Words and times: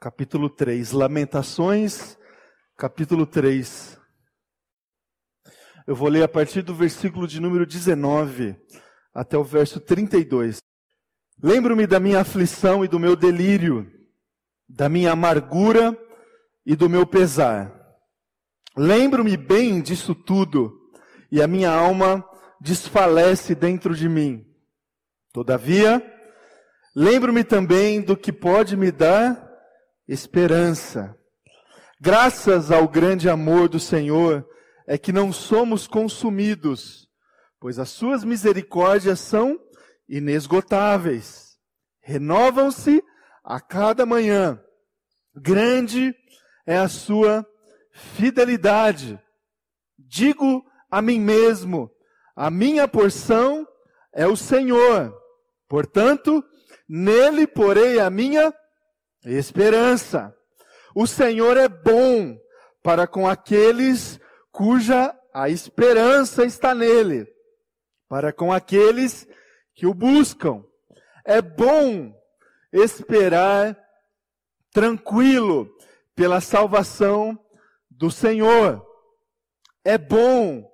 capítulo 0.00 0.48
3. 0.48 0.92
Lamentações, 0.92 2.16
capítulo 2.74 3.26
3. 3.26 3.98
Eu 5.86 5.94
vou 5.94 6.08
ler 6.08 6.22
a 6.22 6.28
partir 6.28 6.62
do 6.62 6.74
versículo 6.74 7.28
de 7.28 7.38
número 7.38 7.66
19 7.66 8.56
até 9.12 9.36
o 9.36 9.44
verso 9.44 9.78
32. 9.78 10.56
Lembro-me 11.42 11.86
da 11.86 12.00
minha 12.00 12.20
aflição 12.20 12.82
e 12.82 12.88
do 12.88 12.98
meu 12.98 13.14
delírio, 13.14 13.92
da 14.66 14.88
minha 14.88 15.12
amargura 15.12 15.94
e 16.64 16.74
do 16.74 16.88
meu 16.88 17.06
pesar. 17.06 17.70
Lembro-me 18.74 19.36
bem 19.36 19.82
disso 19.82 20.14
tudo, 20.14 20.80
e 21.30 21.42
a 21.42 21.46
minha 21.46 21.70
alma 21.70 22.24
desfalece 22.58 23.54
dentro 23.54 23.94
de 23.94 24.08
mim. 24.08 24.46
Todavia, 25.30 26.02
lembro-me 26.96 27.44
também 27.44 28.00
do 28.00 28.16
que 28.16 28.32
pode 28.32 28.76
me 28.78 28.90
dar 28.90 29.49
esperança. 30.10 31.16
Graças 32.00 32.72
ao 32.72 32.88
grande 32.88 33.28
amor 33.28 33.68
do 33.68 33.78
Senhor, 33.78 34.44
é 34.84 34.98
que 34.98 35.12
não 35.12 35.32
somos 35.32 35.86
consumidos, 35.86 37.08
pois 37.60 37.78
as 37.78 37.90
suas 37.90 38.24
misericórdias 38.24 39.20
são 39.20 39.56
inesgotáveis. 40.08 41.56
Renovam-se 42.02 43.00
a 43.44 43.60
cada 43.60 44.04
manhã. 44.04 44.60
Grande 45.32 46.12
é 46.66 46.76
a 46.76 46.88
sua 46.88 47.46
fidelidade. 47.92 49.16
Digo 49.96 50.64
a 50.90 51.00
mim 51.00 51.20
mesmo, 51.20 51.88
a 52.34 52.50
minha 52.50 52.88
porção 52.88 53.64
é 54.12 54.26
o 54.26 54.34
Senhor. 54.34 55.14
Portanto, 55.68 56.42
nele 56.88 57.46
porei 57.46 58.00
a 58.00 58.10
minha 58.10 58.52
esperança. 59.24 60.34
O 60.94 61.06
Senhor 61.06 61.56
é 61.56 61.68
bom 61.68 62.38
para 62.82 63.06
com 63.06 63.26
aqueles 63.26 64.18
cuja 64.50 65.14
a 65.32 65.48
esperança 65.48 66.44
está 66.44 66.74
nele, 66.74 67.26
para 68.08 68.32
com 68.32 68.52
aqueles 68.52 69.26
que 69.74 69.86
o 69.86 69.94
buscam. 69.94 70.64
É 71.24 71.40
bom 71.40 72.12
esperar 72.72 73.78
tranquilo 74.72 75.68
pela 76.14 76.40
salvação 76.40 77.38
do 77.90 78.10
Senhor. 78.10 78.84
É 79.84 79.96
bom 79.96 80.68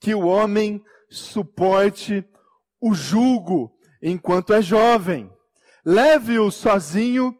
que 0.00 0.14
o 0.14 0.26
homem 0.26 0.82
suporte 1.08 2.24
o 2.80 2.94
jugo 2.94 3.72
enquanto 4.02 4.52
é 4.52 4.62
jovem. 4.62 5.30
Leve-o 5.84 6.50
sozinho 6.50 7.38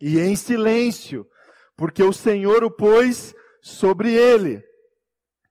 e 0.00 0.18
em 0.18 0.34
silêncio, 0.34 1.26
porque 1.76 2.02
o 2.02 2.12
Senhor 2.12 2.64
o 2.64 2.70
pôs 2.70 3.34
sobre 3.62 4.12
ele. 4.12 4.62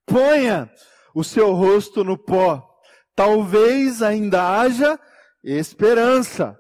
Ponha 0.05 0.71
o 1.13 1.23
seu 1.23 1.53
rosto 1.53 2.03
no 2.03 2.17
pó, 2.17 2.67
talvez 3.15 4.01
ainda 4.01 4.59
haja 4.59 4.99
esperança. 5.43 6.59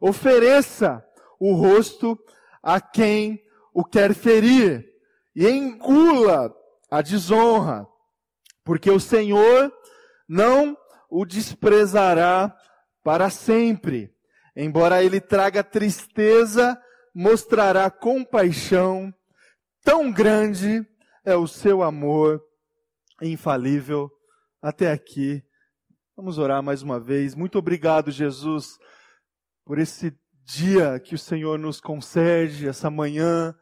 Ofereça 0.00 1.04
o 1.40 1.54
rosto 1.54 2.18
a 2.62 2.80
quem 2.80 3.40
o 3.74 3.84
quer 3.84 4.14
ferir 4.14 4.84
e 5.34 5.46
engula 5.48 6.54
a 6.90 7.02
desonra, 7.02 7.86
porque 8.64 8.90
o 8.90 9.00
Senhor 9.00 9.72
não 10.28 10.76
o 11.10 11.24
desprezará 11.24 12.54
para 13.02 13.30
sempre. 13.30 14.12
Embora 14.56 15.02
ele 15.02 15.20
traga 15.20 15.62
tristeza, 15.62 16.78
mostrará 17.18 17.90
compaixão. 17.90 19.12
Tão 19.82 20.12
grande 20.12 20.86
é 21.24 21.34
o 21.34 21.48
seu 21.48 21.82
amor 21.82 22.40
infalível. 23.20 24.08
Até 24.62 24.92
aqui. 24.92 25.42
Vamos 26.16 26.38
orar 26.38 26.62
mais 26.62 26.80
uma 26.80 27.00
vez. 27.00 27.34
Muito 27.34 27.58
obrigado, 27.58 28.12
Jesus, 28.12 28.78
por 29.64 29.80
esse 29.80 30.16
dia 30.44 31.00
que 31.00 31.16
o 31.16 31.18
Senhor 31.18 31.58
nos 31.58 31.80
concede, 31.80 32.68
essa 32.68 32.88
manhã 32.88 33.52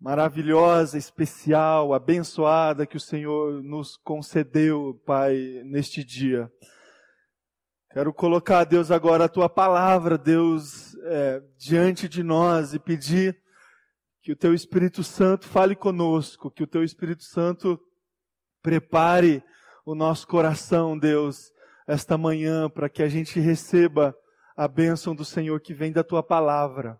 maravilhosa, 0.00 0.98
especial, 0.98 1.94
abençoada 1.94 2.84
que 2.84 2.96
o 2.96 3.00
Senhor 3.00 3.62
nos 3.62 3.96
concedeu, 3.96 5.00
Pai, 5.06 5.36
neste 5.64 6.02
dia. 6.02 6.50
Quero 7.92 8.10
colocar, 8.10 8.64
Deus, 8.64 8.90
agora 8.90 9.26
a 9.26 9.28
tua 9.28 9.50
palavra, 9.50 10.16
Deus, 10.16 10.96
é, 11.04 11.42
diante 11.58 12.08
de 12.08 12.22
nós 12.22 12.72
e 12.72 12.78
pedir 12.78 13.38
que 14.22 14.32
o 14.32 14.36
teu 14.36 14.54
Espírito 14.54 15.04
Santo 15.04 15.46
fale 15.46 15.76
conosco, 15.76 16.50
que 16.50 16.62
o 16.62 16.66
teu 16.66 16.82
Espírito 16.82 17.22
Santo 17.22 17.78
prepare 18.62 19.44
o 19.84 19.94
nosso 19.94 20.26
coração, 20.26 20.98
Deus, 20.98 21.52
esta 21.86 22.16
manhã, 22.16 22.70
para 22.70 22.88
que 22.88 23.02
a 23.02 23.08
gente 23.10 23.38
receba 23.38 24.16
a 24.56 24.66
bênção 24.66 25.14
do 25.14 25.24
Senhor 25.24 25.60
que 25.60 25.74
vem 25.74 25.92
da 25.92 26.02
tua 26.02 26.22
palavra. 26.22 26.98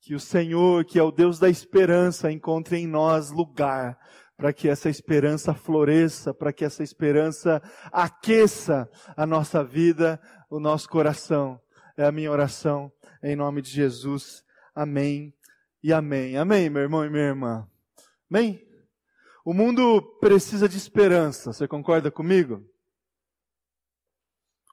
Que 0.00 0.14
o 0.14 0.20
Senhor, 0.20 0.86
que 0.86 0.98
é 0.98 1.02
o 1.02 1.12
Deus 1.12 1.38
da 1.38 1.50
esperança, 1.50 2.32
encontre 2.32 2.78
em 2.78 2.86
nós 2.86 3.30
lugar 3.30 3.98
para 4.42 4.52
que 4.52 4.68
essa 4.68 4.90
esperança 4.90 5.54
floresça, 5.54 6.34
para 6.34 6.52
que 6.52 6.64
essa 6.64 6.82
esperança 6.82 7.62
aqueça 7.92 8.90
a 9.16 9.24
nossa 9.24 9.62
vida, 9.62 10.20
o 10.50 10.58
nosso 10.58 10.88
coração. 10.88 11.60
É 11.96 12.04
a 12.04 12.10
minha 12.10 12.28
oração 12.28 12.92
em 13.22 13.36
nome 13.36 13.62
de 13.62 13.70
Jesus. 13.70 14.42
Amém 14.74 15.32
e 15.80 15.92
amém. 15.92 16.36
Amém, 16.36 16.68
meu 16.68 16.82
irmão 16.82 17.04
e 17.04 17.08
minha 17.08 17.22
irmã. 17.22 17.70
Amém? 18.28 18.66
O 19.44 19.54
mundo 19.54 20.02
precisa 20.18 20.68
de 20.68 20.76
esperança, 20.76 21.52
você 21.52 21.68
concorda 21.68 22.10
comigo? 22.10 22.68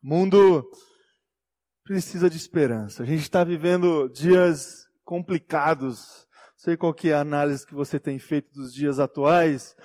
O 0.01 0.07
mundo 0.07 0.67
precisa 1.83 2.27
de 2.27 2.37
esperança. 2.37 3.03
A 3.03 3.05
gente 3.05 3.21
está 3.21 3.43
vivendo 3.43 4.09
dias 4.09 4.87
complicados. 5.05 6.27
Sei 6.59 6.75
qual 6.75 6.93
que 6.93 7.07
é 7.07 7.13
a 7.13 7.21
análise 7.21 7.65
que 7.65 7.73
você 7.73 7.97
tem 7.97 8.19
feito 8.19 8.51
dos 8.51 8.73
dias 8.73 8.99
atuais, 8.99 9.77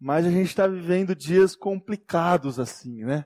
mas 0.00 0.26
a 0.26 0.30
gente 0.30 0.48
está 0.48 0.66
vivendo 0.66 1.14
dias 1.14 1.54
complicados 1.54 2.58
assim, 2.58 3.04
né? 3.04 3.24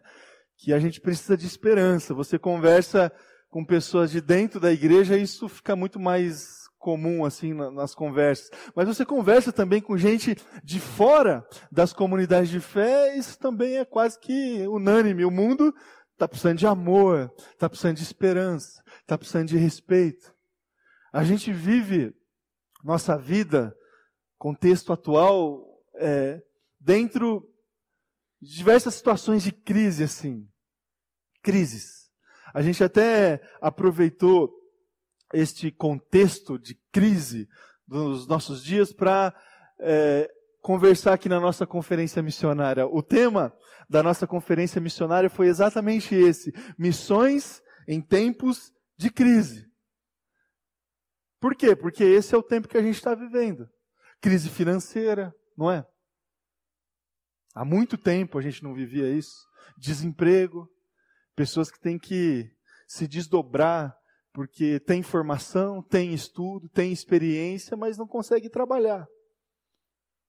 Que 0.58 0.70
a 0.70 0.78
gente 0.78 1.00
precisa 1.00 1.34
de 1.34 1.46
esperança. 1.46 2.12
Você 2.12 2.38
conversa 2.38 3.10
com 3.48 3.64
pessoas 3.64 4.10
de 4.10 4.20
dentro 4.20 4.60
da 4.60 4.70
igreja, 4.70 5.16
isso 5.16 5.48
fica 5.48 5.74
muito 5.74 5.98
mais 5.98 6.68
comum 6.78 7.24
assim 7.24 7.54
nas 7.54 7.94
conversas. 7.94 8.50
Mas 8.76 8.86
você 8.86 9.02
conversa 9.06 9.50
também 9.50 9.80
com 9.80 9.96
gente 9.96 10.36
de 10.62 10.78
fora 10.78 11.42
das 11.72 11.94
comunidades 11.94 12.50
de 12.50 12.60
fé, 12.60 13.16
isso 13.16 13.38
também 13.38 13.78
é 13.78 13.84
quase 13.86 14.20
que 14.20 14.68
unânime. 14.68 15.24
O 15.24 15.30
mundo 15.30 15.74
está 16.12 16.28
precisando 16.28 16.58
de 16.58 16.66
amor, 16.66 17.32
está 17.50 17.66
precisando 17.66 17.96
de 17.96 18.02
esperança, 18.02 18.82
está 19.00 19.16
precisando 19.16 19.48
de 19.48 19.56
respeito. 19.56 20.34
A 21.10 21.24
gente 21.24 21.50
vive 21.50 22.14
nossa 22.82 23.16
vida, 23.16 23.76
contexto 24.38 24.92
atual, 24.92 25.64
é, 25.94 26.42
dentro 26.78 27.46
de 28.40 28.56
diversas 28.56 28.94
situações 28.94 29.42
de 29.42 29.52
crise, 29.52 30.04
assim. 30.04 30.48
Crises. 31.42 32.10
A 32.54 32.62
gente 32.62 32.82
até 32.82 33.40
aproveitou 33.60 34.50
este 35.32 35.70
contexto 35.70 36.58
de 36.58 36.74
crise 36.90 37.48
dos 37.86 38.26
nossos 38.26 38.62
dias 38.64 38.92
para 38.92 39.34
é, 39.78 40.30
conversar 40.60 41.14
aqui 41.14 41.28
na 41.28 41.40
nossa 41.40 41.66
conferência 41.66 42.22
missionária. 42.22 42.86
O 42.86 43.02
tema 43.02 43.52
da 43.88 44.02
nossa 44.02 44.26
conferência 44.26 44.80
missionária 44.80 45.30
foi 45.30 45.46
exatamente 45.48 46.14
esse: 46.14 46.52
missões 46.78 47.62
em 47.86 48.00
tempos 48.00 48.72
de 48.96 49.10
crise. 49.10 49.69
Por 51.40 51.56
quê? 51.56 51.74
Porque 51.74 52.04
esse 52.04 52.34
é 52.34 52.38
o 52.38 52.42
tempo 52.42 52.68
que 52.68 52.76
a 52.76 52.82
gente 52.82 52.96
está 52.96 53.14
vivendo. 53.14 53.68
Crise 54.20 54.50
financeira, 54.50 55.34
não 55.56 55.70
é? 55.70 55.86
Há 57.54 57.64
muito 57.64 57.96
tempo 57.96 58.38
a 58.38 58.42
gente 58.42 58.62
não 58.62 58.74
vivia 58.74 59.10
isso. 59.10 59.48
Desemprego, 59.78 60.68
pessoas 61.34 61.70
que 61.70 61.80
têm 61.80 61.98
que 61.98 62.50
se 62.86 63.08
desdobrar 63.08 63.96
porque 64.32 64.78
tem 64.80 65.02
formação, 65.02 65.82
tem 65.82 66.14
estudo, 66.14 66.68
tem 66.68 66.92
experiência, 66.92 67.76
mas 67.76 67.98
não 67.98 68.06
consegue 68.06 68.48
trabalhar. 68.48 69.06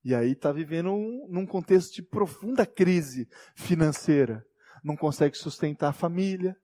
E 0.03 0.15
aí 0.15 0.31
está 0.31 0.51
vivendo 0.51 0.91
um, 0.91 1.27
num 1.29 1.45
contexto 1.45 1.93
de 1.93 2.01
profunda 2.01 2.65
crise 2.65 3.27
financeira. 3.55 4.43
Não 4.83 4.95
consegue 4.95 5.37
sustentar 5.37 5.89
a 5.89 5.93
família, 5.93 6.55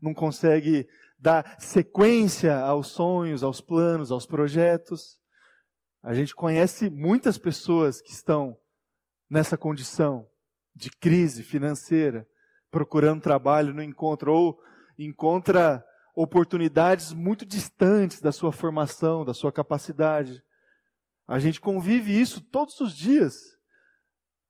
não 0.00 0.12
consegue 0.12 0.88
dar 1.22 1.54
sequência 1.60 2.58
aos 2.58 2.88
sonhos, 2.88 3.44
aos 3.44 3.60
planos, 3.60 4.10
aos 4.10 4.26
projetos. 4.26 5.16
A 6.02 6.12
gente 6.12 6.34
conhece 6.34 6.90
muitas 6.90 7.38
pessoas 7.38 8.00
que 8.02 8.10
estão 8.10 8.58
nessa 9.30 9.56
condição 9.56 10.28
de 10.74 10.90
crise 10.90 11.44
financeira, 11.44 12.26
procurando 12.72 13.22
trabalho, 13.22 13.72
não 13.72 13.84
encontra, 13.84 14.32
ou 14.32 14.58
encontra 14.98 15.84
oportunidades 16.12 17.12
muito 17.12 17.46
distantes 17.46 18.20
da 18.20 18.32
sua 18.32 18.50
formação, 18.50 19.24
da 19.24 19.32
sua 19.32 19.52
capacidade. 19.52 20.42
A 21.28 21.38
gente 21.38 21.60
convive 21.60 22.20
isso 22.20 22.40
todos 22.40 22.80
os 22.80 22.96
dias. 22.96 23.56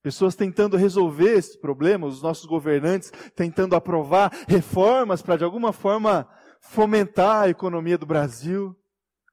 Pessoas 0.03 0.35
tentando 0.35 0.79
resolver 0.79 1.35
esses 1.35 1.55
problemas, 1.55 2.15
os 2.15 2.23
nossos 2.23 2.47
governantes 2.47 3.13
tentando 3.37 3.77
aprovar 3.77 4.33
reformas 4.49 5.21
para 5.21 5.37
de 5.37 5.45
alguma 5.45 5.73
forma 5.73 6.27
fomentar 6.63 7.43
a 7.43 7.49
economia 7.49 7.99
do 7.99 8.07
Brasil. 8.07 8.75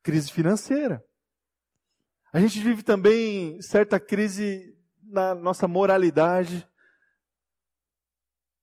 Crise 0.03 0.31
financeira. 0.31 1.03
A 2.33 2.39
gente 2.39 2.59
vive 2.59 2.83
também 2.83 3.61
certa 3.61 3.99
crise 3.99 4.75
na 5.03 5.33
nossa 5.33 5.67
moralidade. 5.67 6.67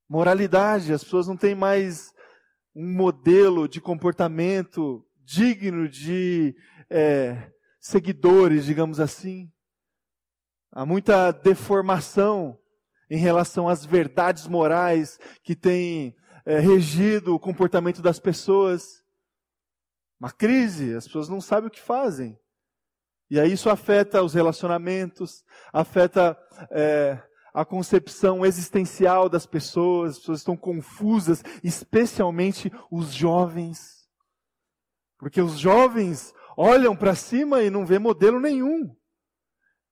Moralidade, 0.09 0.93
as 0.93 1.03
pessoas 1.03 1.27
não 1.27 1.37
têm 1.37 1.55
mais 1.55 2.13
um 2.75 2.93
modelo 2.93 3.69
de 3.69 3.81
comportamento 3.81 5.05
digno 5.25 5.89
de 5.89 6.55
é, 6.89 7.51
seguidores, 7.81 8.65
digamos 8.65 9.01
assim. 9.01 9.51
Há 10.71 10.87
muita 10.87 11.33
deformação 11.33 12.59
em 13.11 13.19
relação 13.19 13.69
às 13.69 13.85
verdades 13.85 14.47
morais 14.47 15.19
que 15.43 15.57
têm 15.57 16.15
é, 16.47 16.61
regido 16.61 17.35
o 17.35 17.41
comportamento 17.41 18.01
das 18.01 18.21
pessoas. 18.21 19.05
Uma 20.19 20.31
crise, 20.31 20.95
as 20.95 21.05
pessoas 21.05 21.29
não 21.29 21.41
sabem 21.41 21.67
o 21.67 21.71
que 21.71 21.83
fazem. 21.83 22.39
E 23.29 23.41
aí 23.41 23.53
isso 23.53 23.69
afeta 23.69 24.23
os 24.23 24.33
relacionamentos, 24.33 25.45
afeta 25.73 26.39
é, 26.71 27.21
a 27.53 27.65
concepção 27.65 28.47
existencial 28.47 29.29
das 29.29 29.45
pessoas, 29.45 30.13
as 30.13 30.19
pessoas 30.21 30.39
estão 30.39 30.57
confusas, 30.57 31.43
especialmente 31.65 32.73
os 32.91 33.13
jovens. 33.13 34.09
Porque 35.19 35.41
os 35.41 35.59
jovens 35.59 36.33
olham 36.57 36.95
para 36.95 37.17
cima 37.17 37.63
e 37.63 37.69
não 37.69 37.85
vê 37.85 37.99
modelo 37.99 38.39
nenhum. 38.39 38.95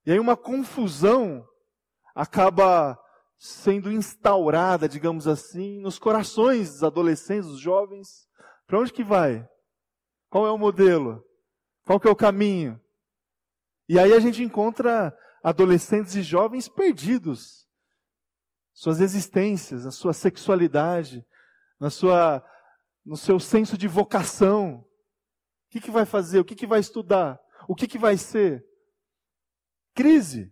E 0.07 0.13
aí 0.13 0.21
uma 0.21 0.37
confusão 0.37 1.45
acaba 2.15 2.99
sendo 3.45 3.93
instaurada, 3.93 4.89
digamos 4.89 5.29
assim, 5.29 5.79
nos 5.79 5.99
corações 5.99 6.71
dos 6.71 6.83
adolescentes, 6.83 7.47
dos 7.47 7.61
jovens. 7.61 8.27
Para 8.67 8.79
onde 8.79 8.91
que 8.91 9.05
vai? 9.05 9.47
Qual 10.31 10.47
é 10.47 10.51
o 10.51 10.57
modelo? 10.57 11.23
Qual 11.85 12.01
que 12.01 12.09
é 12.09 12.11
o 12.11 12.17
caminho? 12.17 12.81
E 13.87 13.99
aí 13.99 14.15
a 14.15 14.19
gente 14.19 14.43
encontra 14.43 15.15
adolescentes 15.43 16.15
e 16.15 16.23
jovens 16.23 16.71
perdidos. 16.71 17.69
Suas 18.73 18.99
existências, 19.03 19.85
na 19.85 19.91
sua 19.91 20.15
sexualidade, 20.15 21.23
na 21.79 21.91
sua, 21.91 22.43
no 23.05 23.15
seu 23.15 23.39
senso 23.39 23.77
de 23.77 23.87
vocação. 23.87 24.77
O 24.77 24.87
que, 25.69 25.83
que 25.83 25.91
vai 25.91 26.07
fazer? 26.07 26.39
O 26.39 26.47
que, 26.47 26.55
que 26.55 26.67
vai 26.67 26.81
estudar? 26.81 27.39
O 27.69 27.75
que, 27.75 27.87
que 27.87 27.99
vai 27.99 28.17
ser? 28.17 28.65
Crise. 29.95 30.51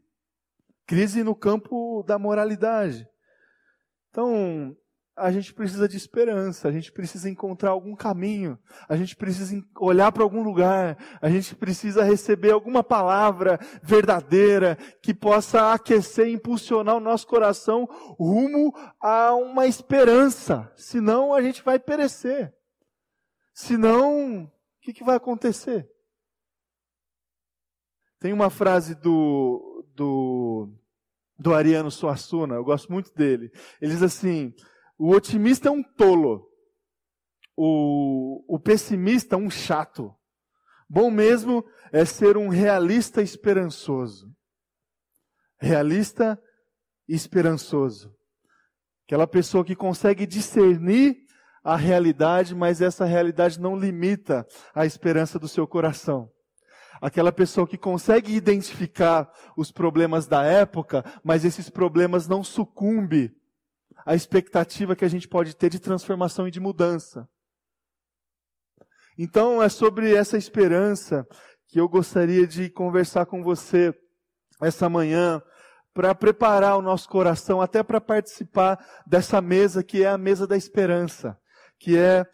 Crise 0.92 1.24
no 1.24 1.34
campo 1.34 2.02
da 2.02 2.18
moralidade. 2.18 3.08
Então, 4.10 4.76
a 5.16 5.32
gente 5.32 5.54
precisa 5.54 5.88
de 5.88 5.96
esperança, 5.96 6.68
a 6.68 6.70
gente 6.70 6.92
precisa 6.92 7.30
encontrar 7.30 7.70
algum 7.70 7.96
caminho, 7.96 8.58
a 8.86 8.94
gente 8.94 9.16
precisa 9.16 9.58
olhar 9.80 10.12
para 10.12 10.22
algum 10.22 10.42
lugar, 10.42 10.98
a 11.22 11.30
gente 11.30 11.56
precisa 11.56 12.04
receber 12.04 12.50
alguma 12.50 12.84
palavra 12.84 13.58
verdadeira 13.82 14.76
que 15.02 15.14
possa 15.14 15.72
aquecer 15.72 16.28
impulsionar 16.28 16.96
o 16.96 17.00
nosso 17.00 17.26
coração 17.26 17.88
rumo 18.18 18.70
a 19.00 19.34
uma 19.34 19.66
esperança. 19.66 20.70
Senão 20.76 21.32
a 21.32 21.40
gente 21.40 21.62
vai 21.62 21.78
perecer. 21.78 22.54
Senão, 23.54 24.44
o 24.44 24.50
que, 24.82 24.92
que 24.92 25.02
vai 25.02 25.16
acontecer? 25.16 25.88
Tem 28.20 28.30
uma 28.30 28.50
frase 28.50 28.94
do, 28.94 29.86
do, 29.94 30.81
do 31.38 31.54
Ariano 31.54 31.90
Suassuna, 31.90 32.54
eu 32.54 32.64
gosto 32.64 32.90
muito 32.92 33.12
dele. 33.14 33.50
Ele 33.80 33.92
diz 33.92 34.02
assim: 34.02 34.54
o 34.98 35.10
otimista 35.10 35.68
é 35.68 35.70
um 35.70 35.82
tolo. 35.82 36.48
O, 37.56 38.44
o 38.48 38.58
pessimista 38.58 39.34
é 39.34 39.38
um 39.38 39.50
chato. 39.50 40.14
Bom 40.88 41.10
mesmo 41.10 41.64
é 41.92 42.04
ser 42.04 42.36
um 42.36 42.48
realista 42.48 43.22
esperançoso. 43.22 44.30
Realista 45.60 46.40
esperançoso. 47.08 48.14
Aquela 49.06 49.26
pessoa 49.26 49.64
que 49.64 49.76
consegue 49.76 50.26
discernir 50.26 51.16
a 51.64 51.76
realidade, 51.76 52.54
mas 52.54 52.80
essa 52.80 53.04
realidade 53.04 53.60
não 53.60 53.76
limita 53.76 54.46
a 54.74 54.84
esperança 54.84 55.38
do 55.38 55.48
seu 55.48 55.66
coração. 55.66 56.30
Aquela 57.02 57.32
pessoa 57.32 57.66
que 57.66 57.76
consegue 57.76 58.32
identificar 58.32 59.30
os 59.56 59.72
problemas 59.72 60.28
da 60.28 60.44
época, 60.44 61.04
mas 61.24 61.44
esses 61.44 61.68
problemas 61.68 62.28
não 62.28 62.44
sucumbe 62.44 63.36
a 64.06 64.14
expectativa 64.14 64.94
que 64.94 65.04
a 65.04 65.08
gente 65.08 65.26
pode 65.26 65.56
ter 65.56 65.68
de 65.68 65.80
transformação 65.80 66.46
e 66.46 66.50
de 66.50 66.60
mudança. 66.60 67.28
Então, 69.18 69.62
é 69.62 69.68
sobre 69.68 70.14
essa 70.14 70.38
esperança 70.38 71.26
que 71.66 71.80
eu 71.80 71.88
gostaria 71.88 72.46
de 72.46 72.70
conversar 72.70 73.26
com 73.26 73.42
você 73.42 73.92
essa 74.60 74.88
manhã, 74.88 75.42
para 75.94 76.14
preparar 76.14 76.78
o 76.78 76.82
nosso 76.82 77.08
coração 77.08 77.60
até 77.60 77.82
para 77.82 78.00
participar 78.00 78.82
dessa 79.06 79.40
mesa 79.40 79.82
que 79.82 80.02
é 80.02 80.08
a 80.08 80.16
mesa 80.16 80.46
da 80.46 80.56
esperança, 80.56 81.36
que 81.78 81.98
é 81.98 82.24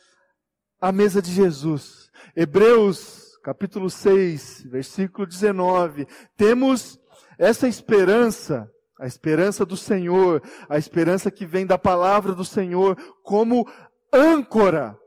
a 0.80 0.92
mesa 0.92 1.20
de 1.20 1.32
Jesus. 1.32 2.10
Hebreus, 2.36 3.27
capítulo 3.42 3.88
6, 3.88 4.64
versículo 4.64 5.26
19. 5.26 6.06
Temos 6.36 6.98
essa 7.38 7.68
esperança 7.68 8.70
a 8.98 9.06
esperança 9.06 9.64
do 9.64 9.76
Senhor, 9.76 10.42
a 10.68 10.76
esperança 10.76 11.30
que 11.30 11.46
vem 11.46 11.64
da 11.64 11.78
palavra 11.78 12.34
do 12.34 12.44
Senhor, 12.44 12.96
como 13.22 13.64
âncora 14.12 14.98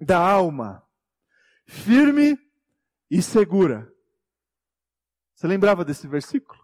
da 0.00 0.18
alma, 0.18 0.82
firme 1.66 2.36
e 3.08 3.22
segura. 3.22 3.88
Você 5.34 5.46
lembrava 5.46 5.84
desse 5.84 6.08
versículo? 6.08 6.60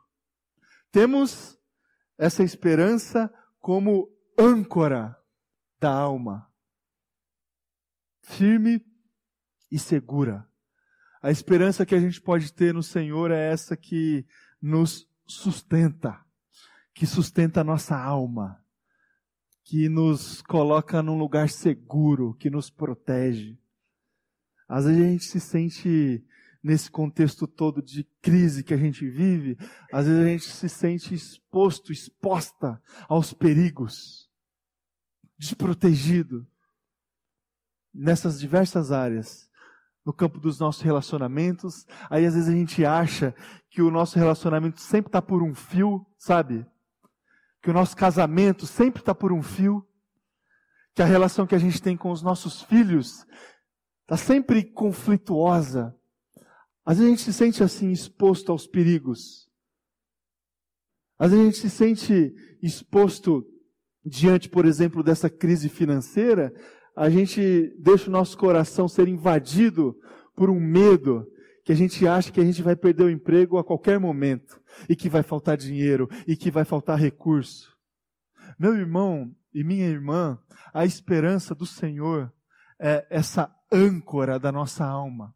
Temos 0.90 1.56
essa 2.18 2.42
esperança 2.42 3.32
como 3.60 4.10
âncora 4.38 5.16
da 5.78 5.92
alma, 5.92 6.52
firme 8.22 8.84
e 9.70 9.78
segura. 9.78 10.48
A 11.26 11.31
esperança 11.32 11.84
que 11.84 11.93
a 11.93 11.99
gente 11.99 12.20
pode 12.20 12.52
ter 12.52 12.73
no 12.73 12.84
Senhor 12.84 13.32
é 13.32 13.50
essa 13.50 13.76
que 13.76 14.25
nos 14.62 15.11
sustenta 15.26 16.25
que 16.95 17.04
sustenta 17.04 17.62
a 17.62 17.64
nossa 17.64 17.99
alma, 17.99 18.64
que 19.64 19.88
nos 19.88 20.40
coloca 20.40 21.02
num 21.02 21.18
lugar 21.18 21.50
seguro, 21.50 22.33
que 22.35 22.49
nos 22.49 22.71
protege. 22.71 23.59
Às 24.68 24.85
vezes 24.85 25.02
a 25.02 25.09
gente 25.09 25.25
se 25.25 25.40
sente 25.40 26.25
nesse 26.62 26.88
contexto 26.88 27.49
todo 27.49 27.83
de 27.83 28.04
crise 28.23 28.62
que 28.62 28.73
a 28.73 28.76
gente 28.76 29.11
vive, 29.11 29.59
às 29.92 30.06
vezes 30.06 30.23
a 30.23 30.28
gente 30.28 30.45
se 30.45 30.68
sente 30.68 31.12
exposto, 31.12 31.92
exposta 31.92 32.80
aos 33.09 33.33
perigos, 33.35 34.30
desprotegido 35.37 36.47
nessas 37.92 38.38
diversas 38.38 38.92
áreas 38.92 39.50
no 40.06 40.12
campo 40.12 40.38
dos 40.40 40.58
nossos 40.58 40.80
relacionamentos. 40.80 41.84
Aí 42.08 42.25
às 42.25 42.34
vezes 42.34 42.48
a 42.48 42.52
gente 42.52 42.84
acha 42.86 43.34
que 43.68 43.82
o 43.82 43.90
nosso 43.90 44.18
relacionamento 44.18 44.80
sempre 44.80 45.08
está 45.08 45.20
por 45.20 45.42
um 45.42 45.54
fio, 45.54 46.06
sabe? 46.16 46.64
que 47.66 47.70
o 47.70 47.75
nosso 47.75 47.96
casamento 47.96 48.64
sempre 48.64 49.02
está 49.02 49.12
por 49.12 49.32
um 49.32 49.42
fio, 49.42 49.84
que 50.94 51.02
a 51.02 51.04
relação 51.04 51.48
que 51.48 51.54
a 51.56 51.58
gente 51.58 51.82
tem 51.82 51.96
com 51.96 52.12
os 52.12 52.22
nossos 52.22 52.62
filhos 52.62 53.26
está 54.02 54.16
sempre 54.16 54.62
conflituosa. 54.62 55.92
Às 56.84 56.98
vezes 56.98 57.06
a 57.06 57.16
gente 57.16 57.25
se 57.25 57.32
sente 57.32 57.64
assim 57.64 57.90
exposto 57.90 58.52
aos 58.52 58.68
perigos. 58.68 59.50
Às 61.18 61.32
vezes 61.32 61.42
a 61.44 61.50
gente 61.50 61.60
se 61.60 61.70
sente 61.70 62.34
exposto 62.62 63.44
diante, 64.04 64.48
por 64.48 64.64
exemplo, 64.64 65.02
dessa 65.02 65.28
crise 65.28 65.68
financeira, 65.68 66.54
a 66.96 67.10
gente 67.10 67.74
deixa 67.78 68.08
o 68.08 68.12
nosso 68.12 68.38
coração 68.38 68.88
ser 68.88 69.06
invadido 69.06 69.94
por 70.34 70.48
um 70.48 70.58
medo 70.58 71.30
que 71.62 71.72
a 71.72 71.74
gente 71.74 72.06
acha 72.06 72.30
que 72.30 72.40
a 72.40 72.44
gente 72.44 72.62
vai 72.62 72.76
perder 72.76 73.04
o 73.04 73.10
emprego 73.10 73.58
a 73.58 73.64
qualquer 73.64 73.98
momento, 73.98 74.62
e 74.88 74.94
que 74.94 75.08
vai 75.08 75.22
faltar 75.22 75.56
dinheiro, 75.56 76.08
e 76.26 76.36
que 76.36 76.50
vai 76.50 76.64
faltar 76.64 76.96
recurso. 76.96 77.76
Meu 78.58 78.74
irmão 78.74 79.34
e 79.52 79.64
minha 79.64 79.86
irmã, 79.86 80.38
a 80.72 80.84
esperança 80.84 81.54
do 81.54 81.66
Senhor 81.66 82.32
é 82.80 83.06
essa 83.10 83.52
âncora 83.72 84.38
da 84.38 84.52
nossa 84.52 84.84
alma, 84.84 85.34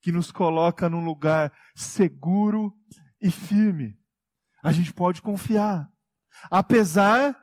que 0.00 0.12
nos 0.12 0.30
coloca 0.30 0.90
num 0.90 1.04
lugar 1.04 1.50
seguro 1.74 2.74
e 3.20 3.30
firme. 3.30 3.96
A 4.62 4.72
gente 4.72 4.92
pode 4.92 5.22
confiar, 5.22 5.88
apesar 6.50 7.34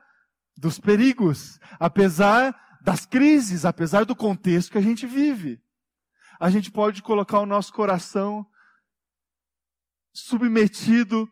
dos 0.55 0.79
perigos, 0.79 1.59
apesar 1.79 2.55
das 2.81 3.05
crises, 3.05 3.65
apesar 3.65 4.05
do 4.05 4.15
contexto 4.15 4.71
que 4.71 4.77
a 4.77 4.81
gente 4.81 5.05
vive. 5.05 5.61
A 6.39 6.49
gente 6.49 6.71
pode 6.71 7.01
colocar 7.01 7.39
o 7.39 7.45
nosso 7.45 7.73
coração 7.73 8.45
submetido 10.13 11.29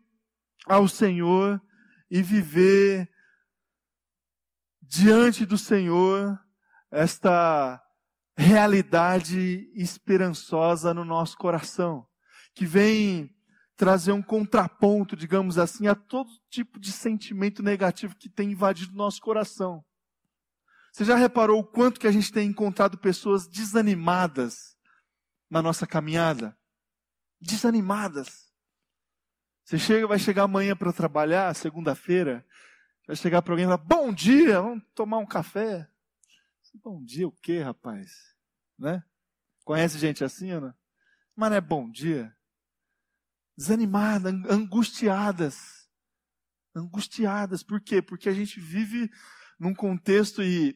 ao 0.66 0.88
Senhor 0.88 1.62
e 2.10 2.22
viver 2.22 3.10
diante 4.82 5.46
do 5.46 5.58
Senhor 5.58 6.40
esta 6.92 7.82
realidade 8.38 9.70
esperançosa 9.74 10.94
no 10.94 11.04
nosso 11.04 11.38
coração, 11.38 12.08
que 12.54 12.66
vem 12.66 13.36
trazer 13.76 14.12
um 14.12 14.22
contraponto, 14.22 15.16
digamos 15.16 15.58
assim, 15.58 15.88
a 15.88 15.96
todo 15.96 16.30
tipo 16.50 16.80
de 16.80 16.92
sentimento 16.92 17.62
negativo 17.62 18.16
que 18.16 18.30
tem 18.30 18.52
invadido 18.52 18.96
nosso 18.96 19.22
coração. 19.22 19.84
Você 20.98 21.06
já 21.06 21.16
reparou 21.16 21.60
o 21.60 21.64
quanto 21.64 22.00
que 22.00 22.08
a 22.08 22.12
gente 22.12 22.34
tem 22.34 22.50
encontrado 22.50 22.98
pessoas 22.98 23.46
desanimadas 23.48 24.76
na 25.48 25.62
nossa 25.62 25.86
caminhada? 25.86 26.58
Desanimadas. 27.40 28.52
Você 29.64 29.78
chega, 29.78 30.08
vai 30.08 30.18
chegar 30.18 30.46
amanhã 30.46 30.76
para 30.76 30.92
trabalhar, 30.92 31.56
segunda-feira, 31.56 32.44
vai 33.06 33.16
chegar 33.16 33.44
para 33.44 33.54
alguém 33.54 33.66
e 33.66 33.68
falar, 33.68 33.78
bom 33.78 34.12
dia, 34.12 34.60
vamos 34.60 34.84
tomar 34.96 35.20
um 35.20 35.26
café. 35.28 35.88
Bom 36.84 37.04
dia 37.04 37.28
o 37.28 37.32
quê, 37.32 37.62
rapaz? 37.62 38.36
Né? 38.76 39.04
Conhece 39.64 40.00
gente 40.00 40.24
assim, 40.24 40.50
Ana? 40.50 40.76
Mas 41.36 41.52
não 41.52 41.58
é 41.58 41.62
bom 41.62 41.92
dia 41.92 42.36
desanimadas, 43.56 44.34
angustiadas. 44.50 45.88
Angustiadas. 46.76 47.62
Por 47.62 47.82
quê? 47.82 48.02
Porque 48.02 48.30
a 48.30 48.34
gente 48.34 48.60
vive 48.60 49.12
num 49.60 49.76
contexto 49.76 50.42
e, 50.42 50.76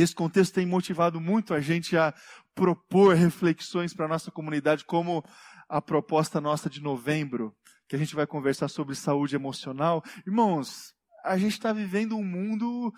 esse 0.00 0.14
contexto 0.14 0.54
tem 0.54 0.66
motivado 0.66 1.20
muito 1.20 1.54
a 1.54 1.60
gente 1.60 1.96
a 1.96 2.14
propor 2.54 3.14
reflexões 3.14 3.94
para 3.94 4.06
a 4.06 4.08
nossa 4.08 4.30
comunidade, 4.30 4.84
como 4.84 5.24
a 5.68 5.80
proposta 5.80 6.40
nossa 6.40 6.68
de 6.68 6.80
novembro, 6.80 7.56
que 7.88 7.96
a 7.96 7.98
gente 7.98 8.14
vai 8.14 8.26
conversar 8.26 8.68
sobre 8.68 8.94
saúde 8.94 9.34
emocional. 9.34 10.02
Irmãos, 10.26 10.94
a 11.24 11.36
gente 11.38 11.52
está 11.52 11.72
vivendo 11.72 12.16
um 12.16 12.24
mundo 12.24 12.92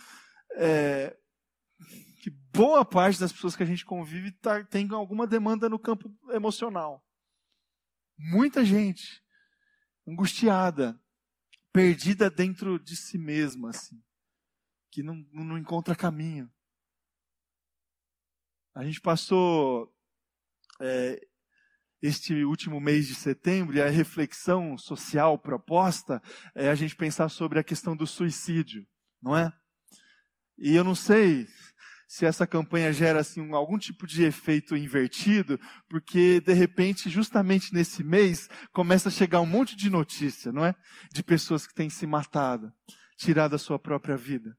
é, 0.56 1.16
que 2.20 2.30
boa 2.52 2.84
parte 2.84 3.20
das 3.20 3.32
pessoas 3.32 3.56
que 3.56 3.62
a 3.62 3.66
gente 3.66 3.84
convive 3.84 4.32
tá, 4.32 4.62
tem 4.64 4.88
alguma 4.92 5.26
demanda 5.26 5.68
no 5.68 5.78
campo 5.78 6.10
emocional. 6.30 7.04
Muita 8.18 8.64
gente 8.64 9.22
angustiada, 10.06 11.00
perdida 11.72 12.28
dentro 12.28 12.78
de 12.78 12.96
si 12.96 13.16
mesma, 13.16 13.70
assim, 13.70 14.02
que 14.90 15.02
não, 15.02 15.14
não 15.32 15.56
encontra 15.56 15.94
caminho. 15.94 16.50
A 18.74 18.84
gente 18.84 19.00
passou 19.00 19.92
é, 20.80 21.20
este 22.02 22.44
último 22.44 22.80
mês 22.80 23.06
de 23.06 23.14
setembro 23.14 23.76
e 23.76 23.82
a 23.82 23.88
reflexão 23.88 24.78
social 24.78 25.38
proposta 25.38 26.22
é 26.54 26.70
a 26.70 26.74
gente 26.74 26.96
pensar 26.96 27.28
sobre 27.28 27.58
a 27.58 27.64
questão 27.64 27.96
do 27.96 28.06
suicídio, 28.06 28.86
não 29.22 29.36
é? 29.36 29.52
E 30.56 30.74
eu 30.74 30.84
não 30.84 30.94
sei 30.94 31.46
se 32.08 32.26
essa 32.26 32.46
campanha 32.46 32.92
gera 32.92 33.20
assim, 33.20 33.52
algum 33.52 33.78
tipo 33.78 34.06
de 34.06 34.24
efeito 34.24 34.76
invertido, 34.76 35.60
porque 35.88 36.40
de 36.40 36.52
repente, 36.52 37.08
justamente 37.08 37.72
nesse 37.72 38.02
mês, 38.02 38.48
começa 38.72 39.08
a 39.08 39.12
chegar 39.12 39.40
um 39.40 39.46
monte 39.46 39.76
de 39.76 39.88
notícia, 39.88 40.50
não 40.50 40.64
é? 40.64 40.74
De 41.12 41.22
pessoas 41.22 41.66
que 41.66 41.74
têm 41.74 41.88
se 41.88 42.06
matado, 42.06 42.72
tirado 43.16 43.54
a 43.54 43.58
sua 43.58 43.78
própria 43.78 44.16
vida. 44.16 44.56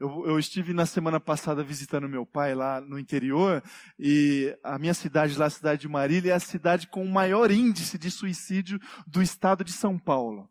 Eu, 0.00 0.26
eu, 0.26 0.38
estive 0.38 0.72
na 0.72 0.86
semana 0.86 1.20
passada 1.20 1.62
visitando 1.62 2.08
meu 2.08 2.24
pai 2.24 2.54
lá 2.54 2.80
no 2.80 2.98
interior, 2.98 3.62
e 3.98 4.56
a 4.64 4.78
minha 4.78 4.94
cidade 4.94 5.36
lá, 5.36 5.44
a 5.44 5.50
cidade 5.50 5.82
de 5.82 5.88
Marília, 5.88 6.32
é 6.32 6.34
a 6.34 6.40
cidade 6.40 6.86
com 6.86 7.04
o 7.04 7.12
maior 7.12 7.50
índice 7.50 7.98
de 7.98 8.10
suicídio 8.10 8.80
do 9.06 9.20
estado 9.20 9.62
de 9.62 9.72
São 9.72 9.98
Paulo. 9.98 10.50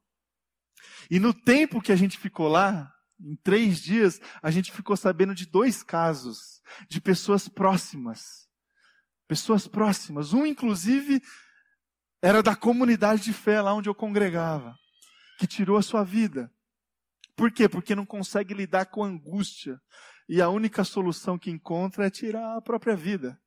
E 1.09 1.19
no 1.19 1.33
tempo 1.33 1.81
que 1.81 1.91
a 1.91 1.95
gente 1.95 2.15
ficou 2.15 2.47
lá, 2.47 2.93
em 3.19 3.35
três 3.37 3.79
dias, 3.79 4.21
a 4.39 4.51
gente 4.51 4.71
ficou 4.71 4.95
sabendo 4.95 5.33
de 5.33 5.47
dois 5.47 5.81
casos 5.81 6.61
de 6.87 7.01
pessoas 7.01 7.49
próximas. 7.49 8.47
Pessoas 9.27 9.67
próximas. 9.67 10.31
Um, 10.31 10.45
inclusive, 10.45 11.23
era 12.21 12.43
da 12.43 12.55
comunidade 12.55 13.23
de 13.23 13.33
fé 13.33 13.59
lá 13.61 13.73
onde 13.73 13.89
eu 13.89 13.95
congregava, 13.95 14.75
que 15.39 15.47
tirou 15.47 15.75
a 15.75 15.81
sua 15.81 16.03
vida. 16.03 16.51
Por 17.39 17.49
quê? 17.49 17.69
Porque 17.69 17.95
não 17.95 18.05
consegue 18.05 18.53
lidar 18.53 18.87
com 18.87 19.01
angústia. 19.01 19.79
E 20.27 20.41
a 20.41 20.49
única 20.49 20.83
solução 20.83 21.39
que 21.39 21.49
encontra 21.49 22.05
é 22.05 22.09
tirar 22.09 22.57
a 22.57 22.61
própria 22.61 22.97
vida. 22.97 23.39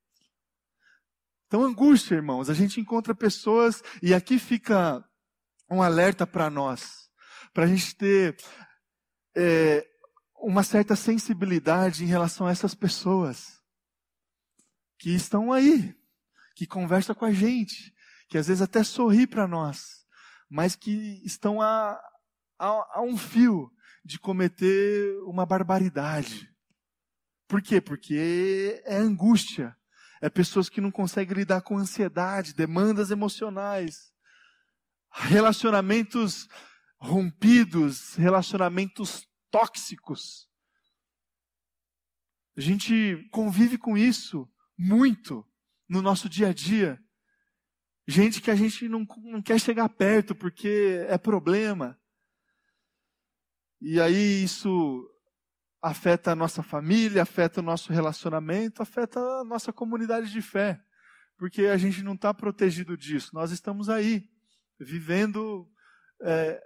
Então, 1.47 1.63
angústia, 1.63 2.15
irmãos. 2.15 2.49
A 2.49 2.55
gente 2.55 2.81
encontra 2.81 3.15
pessoas, 3.15 3.83
e 4.03 4.15
aqui 4.15 4.39
fica 4.39 5.05
um 5.71 5.83
alerta 5.83 6.27
para 6.27 6.49
nós, 6.49 7.11
para 7.53 7.65
a 7.65 7.67
gente 7.67 7.95
ter 7.95 8.35
é, 9.37 9.87
uma 10.37 10.63
certa 10.63 10.97
sensibilidade 10.97 12.03
em 12.03 12.07
relação 12.07 12.47
a 12.47 12.51
essas 12.51 12.75
pessoas 12.75 13.61
que 14.99 15.15
estão 15.15 15.53
aí, 15.53 15.95
que 16.57 16.67
conversam 16.67 17.15
com 17.15 17.27
a 17.27 17.33
gente, 17.33 17.93
que 18.31 18.39
às 18.39 18.47
vezes 18.47 18.63
até 18.63 18.83
sorri 18.83 19.27
para 19.27 19.47
nós, 19.47 20.07
mas 20.49 20.75
que 20.75 21.21
estão 21.27 21.61
a, 21.61 22.01
a, 22.63 22.99
a 22.99 23.03
um 23.03 23.17
fio 23.17 23.69
de 24.05 24.21
cometer 24.21 25.19
uma 25.25 25.45
barbaridade. 25.45 26.49
Por 27.49 27.61
quê? 27.61 27.81
Porque 27.81 28.81
é 28.85 28.97
angústia. 28.97 29.77
É 30.21 30.31
pessoas 30.31 30.69
que 30.69 30.81
não 30.81 30.93
conseguem 30.93 31.39
lidar 31.39 31.63
com 31.63 31.77
ansiedade, 31.77 32.55
demandas 32.55 33.11
emocionais, 33.11 34.13
relacionamentos 35.11 36.47
rompidos, 37.01 38.15
relacionamentos 38.15 39.27
tóxicos. 39.51 40.49
A 42.57 42.61
gente 42.61 43.29
convive 43.33 43.77
com 43.77 43.99
isso 43.99 44.49
muito 44.79 45.45
no 45.89 46.01
nosso 46.01 46.29
dia 46.29 46.51
a 46.51 46.53
dia. 46.53 47.03
Gente 48.07 48.41
que 48.41 48.51
a 48.53 48.55
gente 48.55 48.89
não, 48.89 49.05
não 49.25 49.43
quer 49.43 49.59
chegar 49.61 49.89
perto 49.89 50.33
porque 50.33 51.05
é 51.09 51.19
problema. 51.19 52.01
E 53.85 54.01
aí 54.01 54.45
isso 54.45 55.09
afeta 55.83 56.31
a 56.31 56.37
nossa 56.37 56.63
família, 56.63 57.23
afeta 57.23 57.59
o 57.59 57.65
nosso 57.65 57.93
relacionamento, 57.93 58.81
afeta 58.81 59.19
a 59.19 59.45
nossa 59.45 59.73
comunidade 59.73 60.31
de 60.31 60.41
fé. 60.41 60.81
Porque 61.37 61.63
a 61.63 61.77
gente 61.77 62.01
não 62.01 62.15
está 62.15 62.33
protegido 62.33 62.97
disso. 62.97 63.31
Nós 63.35 63.51
estamos 63.51 63.89
aí, 63.89 64.25
vivendo 64.79 65.69
é, 66.23 66.63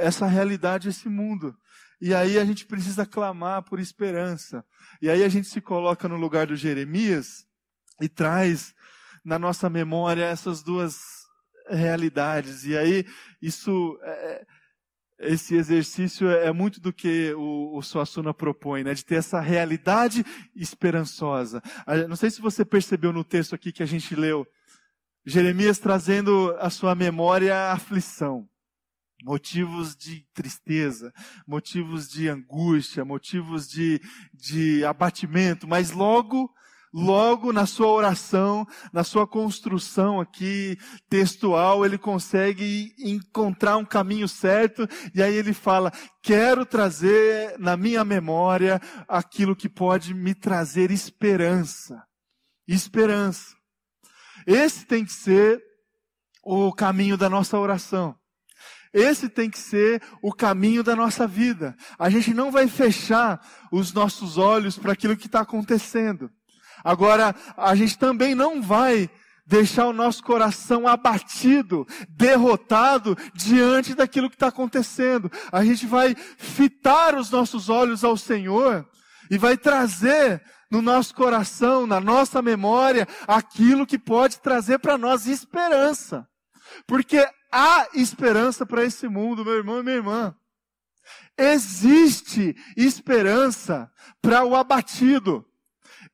essa 0.00 0.26
realidade, 0.26 0.90
esse 0.90 1.08
mundo. 1.08 1.56
E 1.98 2.12
aí 2.12 2.38
a 2.38 2.44
gente 2.44 2.66
precisa 2.66 3.06
clamar 3.06 3.62
por 3.62 3.80
esperança. 3.80 4.62
E 5.00 5.08
aí 5.08 5.24
a 5.24 5.28
gente 5.30 5.48
se 5.48 5.62
coloca 5.62 6.06
no 6.06 6.16
lugar 6.16 6.46
do 6.46 6.56
Jeremias 6.56 7.46
e 8.02 8.08
traz 8.08 8.74
na 9.24 9.38
nossa 9.38 9.70
memória 9.70 10.24
essas 10.24 10.62
duas 10.62 11.00
realidades. 11.70 12.66
E 12.66 12.76
aí 12.76 13.06
isso 13.40 13.98
é, 14.02 14.46
esse 15.20 15.54
exercício 15.54 16.28
é 16.28 16.52
muito 16.52 16.80
do 16.80 16.92
que 16.92 17.32
o, 17.34 17.76
o 17.76 17.82
Suassuna 17.82 18.32
propõe, 18.32 18.82
né? 18.82 18.94
De 18.94 19.04
ter 19.04 19.16
essa 19.16 19.40
realidade 19.40 20.24
esperançosa. 20.54 21.62
Não 22.08 22.16
sei 22.16 22.30
se 22.30 22.40
você 22.40 22.64
percebeu 22.64 23.12
no 23.12 23.24
texto 23.24 23.54
aqui 23.54 23.72
que 23.72 23.82
a 23.82 23.86
gente 23.86 24.14
leu, 24.14 24.46
Jeremias 25.24 25.78
trazendo 25.78 26.56
a 26.58 26.70
sua 26.70 26.94
memória 26.94 27.54
a 27.54 27.72
aflição 27.72 28.48
motivos 29.22 29.94
de 29.94 30.26
tristeza, 30.32 31.12
motivos 31.46 32.08
de 32.08 32.28
angústia, 32.28 33.04
motivos 33.04 33.68
de, 33.68 34.00
de 34.32 34.84
abatimento, 34.84 35.68
mas 35.68 35.90
logo, 35.90 36.50
logo 36.92 37.52
na 37.52 37.66
sua 37.66 37.88
oração, 37.88 38.66
na 38.92 39.04
sua 39.04 39.26
construção 39.26 40.20
aqui 40.20 40.76
textual, 41.08 41.84
ele 41.84 41.96
consegue 41.96 42.94
encontrar 42.98 43.76
um 43.76 43.84
caminho 43.84 44.28
certo 44.28 44.86
e 45.14 45.22
aí 45.22 45.34
ele 45.34 45.52
fala: 45.52 45.92
quero 46.22 46.66
trazer 46.66 47.58
na 47.58 47.76
minha 47.76 48.04
memória 48.04 48.80
aquilo 49.08 49.56
que 49.56 49.68
pode 49.68 50.14
me 50.14 50.34
trazer 50.34 50.90
esperança. 50.90 52.02
Esperança. 52.66 53.56
Esse 54.46 54.86
tem 54.86 55.04
que 55.04 55.12
ser 55.12 55.62
o 56.42 56.72
caminho 56.72 57.16
da 57.16 57.28
nossa 57.28 57.58
oração. 57.58 58.14
Esse 58.92 59.28
tem 59.28 59.48
que 59.48 59.58
ser 59.58 60.02
o 60.20 60.32
caminho 60.32 60.82
da 60.82 60.96
nossa 60.96 61.26
vida. 61.26 61.76
A 61.96 62.10
gente 62.10 62.34
não 62.34 62.50
vai 62.50 62.66
fechar 62.66 63.40
os 63.70 63.92
nossos 63.92 64.36
olhos 64.36 64.76
para 64.76 64.92
aquilo 64.92 65.16
que 65.16 65.26
está 65.26 65.40
acontecendo. 65.40 66.30
Agora, 66.84 67.34
a 67.56 67.74
gente 67.74 67.98
também 67.98 68.34
não 68.34 68.62
vai 68.62 69.10
deixar 69.46 69.86
o 69.86 69.92
nosso 69.92 70.22
coração 70.22 70.86
abatido, 70.86 71.86
derrotado 72.08 73.16
diante 73.34 73.94
daquilo 73.94 74.30
que 74.30 74.36
está 74.36 74.46
acontecendo. 74.46 75.30
A 75.50 75.64
gente 75.64 75.86
vai 75.86 76.14
fitar 76.14 77.16
os 77.16 77.30
nossos 77.30 77.68
olhos 77.68 78.04
ao 78.04 78.16
Senhor 78.16 78.88
e 79.28 79.36
vai 79.36 79.56
trazer 79.56 80.40
no 80.70 80.80
nosso 80.80 81.12
coração, 81.14 81.84
na 81.84 82.00
nossa 82.00 82.40
memória, 82.40 83.08
aquilo 83.26 83.86
que 83.86 83.98
pode 83.98 84.38
trazer 84.38 84.78
para 84.78 84.96
nós 84.96 85.26
esperança. 85.26 86.28
Porque 86.86 87.28
há 87.52 87.88
esperança 87.94 88.64
para 88.64 88.84
esse 88.84 89.08
mundo, 89.08 89.44
meu 89.44 89.54
irmão 89.54 89.80
e 89.80 89.82
minha 89.82 89.96
irmã. 89.96 90.34
Existe 91.36 92.54
esperança 92.76 93.90
para 94.22 94.44
o 94.44 94.54
abatido. 94.54 95.44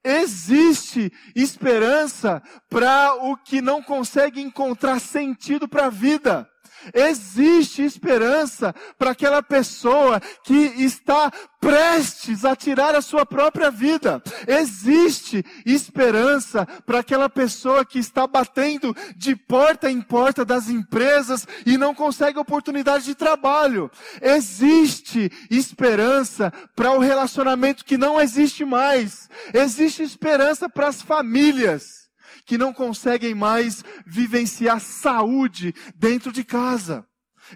Existe 0.08 1.12
esperança 1.34 2.40
para 2.70 3.12
o 3.24 3.36
que 3.36 3.60
não 3.60 3.82
consegue 3.82 4.40
encontrar 4.40 5.00
sentido 5.00 5.66
para 5.66 5.86
a 5.86 5.90
vida. 5.90 6.48
Existe 6.94 7.82
esperança 7.82 8.74
para 8.98 9.10
aquela 9.10 9.42
pessoa 9.42 10.20
que 10.44 10.54
está 10.54 11.30
prestes 11.60 12.44
a 12.44 12.54
tirar 12.54 12.94
a 12.94 13.02
sua 13.02 13.26
própria 13.26 13.70
vida. 13.70 14.22
Existe 14.46 15.44
esperança 15.64 16.64
para 16.86 17.00
aquela 17.00 17.28
pessoa 17.28 17.84
que 17.84 17.98
está 17.98 18.26
batendo 18.26 18.94
de 19.16 19.34
porta 19.34 19.90
em 19.90 20.00
porta 20.00 20.44
das 20.44 20.68
empresas 20.68 21.46
e 21.64 21.76
não 21.76 21.94
consegue 21.94 22.38
oportunidade 22.38 23.04
de 23.04 23.14
trabalho. 23.14 23.90
Existe 24.22 25.30
esperança 25.50 26.52
para 26.74 26.92
o 26.92 27.00
relacionamento 27.00 27.84
que 27.84 27.98
não 27.98 28.20
existe 28.20 28.64
mais. 28.64 29.28
Existe 29.52 30.02
esperança 30.02 30.68
para 30.68 30.88
as 30.88 31.02
famílias 31.02 32.05
que 32.46 32.56
não 32.56 32.72
conseguem 32.72 33.34
mais 33.34 33.82
vivenciar 34.06 34.80
saúde 34.80 35.74
dentro 35.96 36.30
de 36.32 36.44
casa. 36.44 37.06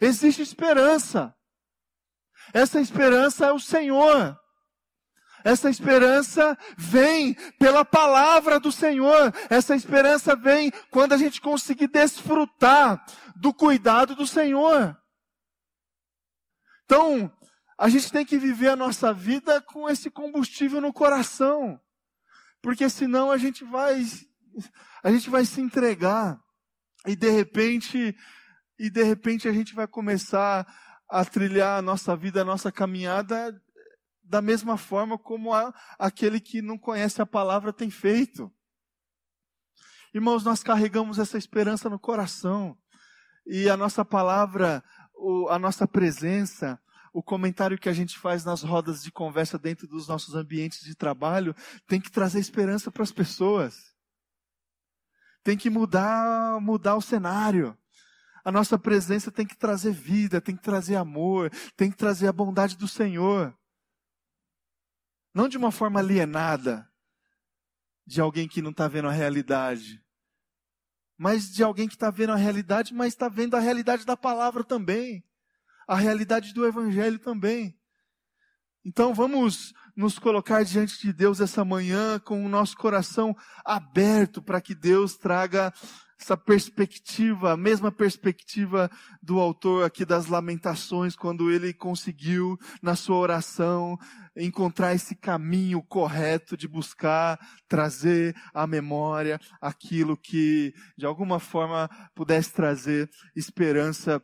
Existe 0.00 0.42
esperança. 0.42 1.34
Essa 2.52 2.80
esperança 2.80 3.46
é 3.46 3.52
o 3.52 3.60
Senhor. 3.60 4.36
Essa 5.44 5.70
esperança 5.70 6.58
vem 6.76 7.34
pela 7.58 7.84
palavra 7.84 8.58
do 8.58 8.70
Senhor. 8.70 9.32
Essa 9.48 9.74
esperança 9.74 10.36
vem 10.36 10.70
quando 10.90 11.12
a 11.12 11.16
gente 11.16 11.40
conseguir 11.40 11.86
desfrutar 11.86 13.02
do 13.36 13.54
cuidado 13.54 14.14
do 14.14 14.26
Senhor. 14.26 14.96
Então, 16.84 17.32
a 17.78 17.88
gente 17.88 18.12
tem 18.12 18.26
que 18.26 18.36
viver 18.36 18.68
a 18.68 18.76
nossa 18.76 19.14
vida 19.14 19.60
com 19.62 19.88
esse 19.88 20.10
combustível 20.10 20.80
no 20.80 20.92
coração. 20.92 21.80
Porque 22.60 22.90
senão 22.90 23.30
a 23.30 23.38
gente 23.38 23.64
vai 23.64 24.04
a 25.02 25.10
gente 25.10 25.30
vai 25.30 25.44
se 25.44 25.60
entregar 25.60 26.40
e 27.06 27.16
de 27.16 27.30
repente 27.30 28.14
e 28.78 28.88
de 28.88 29.02
repente 29.02 29.46
a 29.46 29.52
gente 29.52 29.74
vai 29.74 29.86
começar 29.86 30.66
a 31.08 31.24
trilhar 31.24 31.78
a 31.78 31.82
nossa 31.82 32.16
vida, 32.16 32.40
a 32.40 32.44
nossa 32.44 32.72
caminhada 32.72 33.54
da 34.22 34.40
mesma 34.40 34.78
forma 34.78 35.18
como 35.18 35.52
a, 35.52 35.74
aquele 35.98 36.40
que 36.40 36.62
não 36.62 36.78
conhece 36.78 37.20
a 37.20 37.26
palavra 37.26 37.72
tem 37.72 37.90
feito. 37.90 38.50
Irmãos, 40.14 40.44
nós 40.44 40.62
carregamos 40.62 41.18
essa 41.18 41.36
esperança 41.36 41.90
no 41.90 41.98
coração. 41.98 42.78
E 43.46 43.68
a 43.68 43.76
nossa 43.76 44.04
palavra, 44.04 44.82
o, 45.14 45.48
a 45.48 45.58
nossa 45.58 45.86
presença, 45.86 46.80
o 47.12 47.22
comentário 47.22 47.78
que 47.78 47.88
a 47.88 47.92
gente 47.92 48.18
faz 48.18 48.44
nas 48.44 48.62
rodas 48.62 49.02
de 49.02 49.10
conversa 49.10 49.58
dentro 49.58 49.86
dos 49.88 50.06
nossos 50.06 50.34
ambientes 50.34 50.80
de 50.80 50.94
trabalho, 50.94 51.54
tem 51.86 52.00
que 52.00 52.10
trazer 52.10 52.38
esperança 52.38 52.90
para 52.90 53.02
as 53.02 53.12
pessoas 53.12 53.89
tem 55.42 55.56
que 55.56 55.70
mudar, 55.70 56.60
mudar 56.60 56.96
o 56.96 57.02
cenário. 57.02 57.76
A 58.44 58.50
nossa 58.50 58.78
presença 58.78 59.30
tem 59.30 59.46
que 59.46 59.56
trazer 59.56 59.92
vida, 59.92 60.40
tem 60.40 60.56
que 60.56 60.62
trazer 60.62 60.96
amor, 60.96 61.50
tem 61.76 61.90
que 61.90 61.96
trazer 61.96 62.26
a 62.26 62.32
bondade 62.32 62.76
do 62.76 62.88
Senhor. 62.88 63.56
Não 65.34 65.48
de 65.48 65.56
uma 65.56 65.70
forma 65.70 66.00
alienada, 66.00 66.90
de 68.06 68.20
alguém 68.20 68.48
que 68.48 68.62
não 68.62 68.70
está 68.70 68.88
vendo 68.88 69.08
a 69.08 69.12
realidade, 69.12 70.02
mas 71.16 71.52
de 71.52 71.62
alguém 71.62 71.86
que 71.86 71.94
está 71.94 72.10
vendo 72.10 72.32
a 72.32 72.36
realidade, 72.36 72.94
mas 72.94 73.12
está 73.12 73.28
vendo 73.28 73.54
a 73.54 73.60
realidade 73.60 74.04
da 74.04 74.16
palavra 74.16 74.64
também, 74.64 75.22
a 75.86 75.94
realidade 75.94 76.54
do 76.54 76.66
Evangelho 76.66 77.18
também. 77.18 77.78
Então 78.84 79.12
vamos 79.12 79.74
nos 80.00 80.18
colocar 80.18 80.64
diante 80.64 80.98
de 80.98 81.12
Deus 81.12 81.42
essa 81.42 81.62
manhã 81.62 82.18
com 82.18 82.42
o 82.42 82.48
nosso 82.48 82.74
coração 82.74 83.36
aberto 83.62 84.40
para 84.40 84.58
que 84.58 84.74
Deus 84.74 85.14
traga 85.14 85.70
essa 86.18 86.38
perspectiva, 86.38 87.52
a 87.52 87.56
mesma 87.56 87.92
perspectiva 87.92 88.90
do 89.22 89.38
autor 89.38 89.84
aqui 89.84 90.06
das 90.06 90.26
Lamentações, 90.26 91.14
quando 91.14 91.50
ele 91.50 91.74
conseguiu, 91.74 92.58
na 92.82 92.96
sua 92.96 93.16
oração, 93.16 93.98
encontrar 94.34 94.94
esse 94.94 95.14
caminho 95.14 95.82
correto 95.82 96.56
de 96.56 96.66
buscar 96.66 97.38
trazer 97.68 98.34
à 98.54 98.66
memória 98.66 99.38
aquilo 99.60 100.16
que, 100.16 100.72
de 100.96 101.04
alguma 101.04 101.38
forma, 101.38 101.90
pudesse 102.14 102.54
trazer 102.54 103.10
esperança 103.36 104.22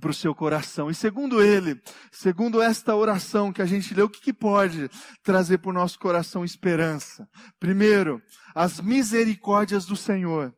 para 0.00 0.10
o 0.10 0.14
seu 0.14 0.34
coração. 0.34 0.90
E 0.90 0.94
segundo 0.94 1.42
ele, 1.42 1.80
segundo 2.10 2.60
esta 2.60 2.94
oração 2.94 3.52
que 3.52 3.62
a 3.62 3.66
gente 3.66 3.94
leu, 3.94 4.06
o 4.06 4.10
que, 4.10 4.20
que 4.20 4.32
pode 4.32 4.90
trazer 5.22 5.58
para 5.58 5.70
o 5.70 5.74
nosso 5.74 5.98
coração 5.98 6.44
esperança? 6.44 7.28
Primeiro, 7.58 8.22
as 8.54 8.80
misericórdias 8.80 9.86
do 9.86 9.96
Senhor. 9.96 10.54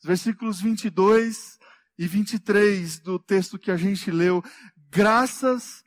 Os 0.00 0.06
versículos 0.06 0.60
22 0.60 1.58
e 1.98 2.06
23 2.06 3.00
do 3.00 3.18
texto 3.18 3.58
que 3.58 3.70
a 3.70 3.76
gente 3.76 4.10
leu. 4.10 4.42
Graças 4.90 5.82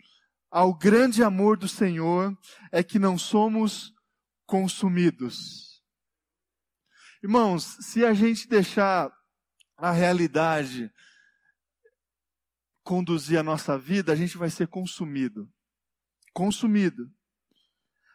ao 0.52 0.74
grande 0.74 1.24
amor 1.24 1.58
do 1.58 1.68
Senhor 1.68 2.38
é 2.72 2.84
que 2.84 3.00
não 3.00 3.18
somos 3.18 3.94
consumidos. 4.46 5.82
Irmãos, 7.22 7.78
se 7.82 8.06
a 8.06 8.14
gente 8.14 8.48
deixar 8.48 9.12
a 9.78 9.92
realidade 9.92 10.92
conduzir 12.88 13.38
a 13.38 13.44
nossa 13.44 13.78
vida, 13.78 14.14
a 14.14 14.16
gente 14.16 14.38
vai 14.38 14.50
ser 14.50 14.66
consumido. 14.70 15.46
Consumido. 16.34 17.12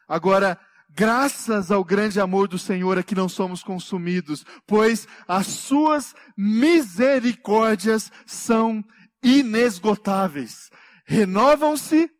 Agora, 0.08 0.58
graças 0.88 1.70
ao 1.70 1.84
grande 1.84 2.18
amor 2.18 2.48
do 2.48 2.58
Senhor 2.58 2.96
é 2.96 3.02
que 3.02 3.14
não 3.14 3.28
somos 3.28 3.62
consumidos, 3.62 4.46
pois 4.66 5.06
as 5.28 5.46
suas 5.46 6.14
misericórdias 6.34 8.10
são 8.24 8.82
inesgotáveis. 9.22 10.70
Renovam-se 11.04 12.10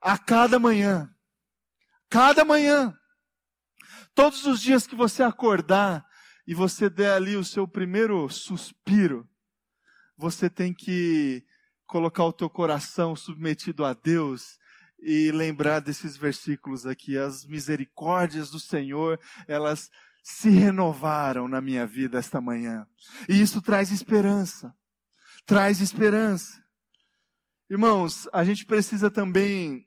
a 0.00 0.16
cada 0.16 0.60
manhã. 0.60 1.12
Cada 2.08 2.44
manhã. 2.44 2.96
Todos 4.14 4.46
os 4.46 4.60
dias 4.60 4.86
que 4.86 4.94
você 4.94 5.24
acordar 5.24 6.06
e 6.46 6.54
você 6.54 6.88
der 6.88 7.14
ali 7.14 7.34
o 7.34 7.44
seu 7.44 7.66
primeiro 7.66 8.28
suspiro, 8.28 9.28
você 10.16 10.48
tem 10.48 10.72
que 10.72 11.44
colocar 11.86 12.24
o 12.24 12.32
teu 12.32 12.50
coração 12.50 13.14
submetido 13.14 13.84
a 13.84 13.94
Deus 13.94 14.58
e 14.98 15.30
lembrar 15.30 15.80
desses 15.80 16.16
versículos 16.16 16.86
aqui. 16.86 17.16
As 17.16 17.44
misericórdias 17.46 18.50
do 18.50 18.58
Senhor, 18.58 19.20
elas 19.46 19.90
se 20.22 20.50
renovaram 20.50 21.46
na 21.46 21.60
minha 21.60 21.86
vida 21.86 22.18
esta 22.18 22.40
manhã. 22.40 22.86
E 23.28 23.40
isso 23.40 23.62
traz 23.62 23.92
esperança. 23.92 24.74
Traz 25.44 25.80
esperança. 25.80 26.60
Irmãos, 27.70 28.28
a 28.32 28.44
gente 28.44 28.64
precisa 28.66 29.10
também 29.10 29.86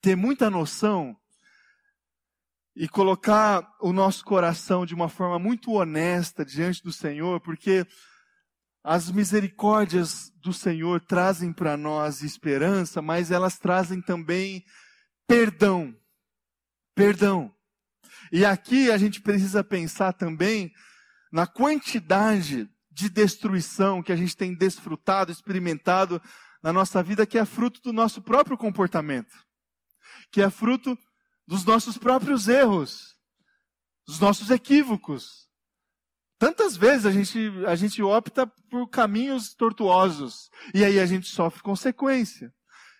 ter 0.00 0.16
muita 0.16 0.50
noção 0.50 1.16
e 2.74 2.88
colocar 2.88 3.76
o 3.80 3.92
nosso 3.92 4.24
coração 4.24 4.86
de 4.86 4.94
uma 4.94 5.08
forma 5.08 5.38
muito 5.38 5.72
honesta 5.72 6.44
diante 6.44 6.82
do 6.82 6.92
Senhor, 6.92 7.40
porque 7.40 7.86
as 8.82 9.10
misericórdias 9.10 10.32
do 10.36 10.52
Senhor 10.52 11.00
trazem 11.00 11.52
para 11.52 11.76
nós 11.76 12.22
esperança, 12.22 13.02
mas 13.02 13.30
elas 13.30 13.58
trazem 13.58 14.00
também 14.00 14.64
perdão. 15.26 15.94
Perdão. 16.94 17.54
E 18.32 18.44
aqui 18.44 18.90
a 18.90 18.96
gente 18.96 19.20
precisa 19.20 19.62
pensar 19.62 20.12
também 20.12 20.72
na 21.32 21.46
quantidade 21.46 22.68
de 22.90 23.08
destruição 23.08 24.02
que 24.02 24.12
a 24.12 24.16
gente 24.16 24.36
tem 24.36 24.54
desfrutado, 24.54 25.30
experimentado 25.30 26.20
na 26.62 26.72
nossa 26.72 27.02
vida, 27.02 27.26
que 27.26 27.38
é 27.38 27.44
fruto 27.44 27.80
do 27.82 27.92
nosso 27.92 28.20
próprio 28.20 28.56
comportamento, 28.56 29.34
que 30.30 30.42
é 30.42 30.50
fruto 30.50 30.98
dos 31.46 31.64
nossos 31.64 31.96
próprios 31.98 32.48
erros, 32.48 33.16
dos 34.06 34.20
nossos 34.20 34.50
equívocos. 34.50 35.49
Tantas 36.40 36.74
vezes 36.74 37.04
a 37.04 37.10
gente, 37.10 37.52
a 37.66 37.76
gente 37.76 38.02
opta 38.02 38.46
por 38.70 38.88
caminhos 38.88 39.52
tortuosos 39.52 40.48
e 40.72 40.82
aí 40.82 40.98
a 40.98 41.04
gente 41.04 41.28
sofre 41.28 41.62
consequência. 41.62 42.50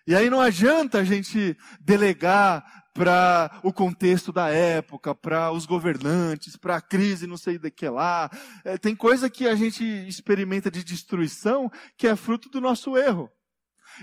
E 0.05 0.15
aí 0.15 0.29
não 0.29 0.39
adianta 0.39 0.99
a 0.99 1.03
gente 1.03 1.57
delegar 1.79 2.63
para 2.93 3.59
o 3.63 3.73
contexto 3.73 4.31
da 4.31 4.49
época, 4.49 5.15
para 5.15 5.51
os 5.51 5.65
governantes, 5.65 6.55
para 6.55 6.75
a 6.75 6.81
crise, 6.81 7.25
não 7.25 7.35
sei 7.35 7.57
de 7.57 7.71
que 7.71 7.89
lá. 7.89 8.29
É, 8.63 8.77
tem 8.77 8.95
coisa 8.95 9.27
que 9.27 9.47
a 9.47 9.55
gente 9.55 9.83
experimenta 10.07 10.69
de 10.69 10.83
destruição 10.83 11.67
que 11.97 12.05
é 12.05 12.15
fruto 12.15 12.47
do 12.47 12.61
nosso 12.61 12.95
erro. 12.95 13.27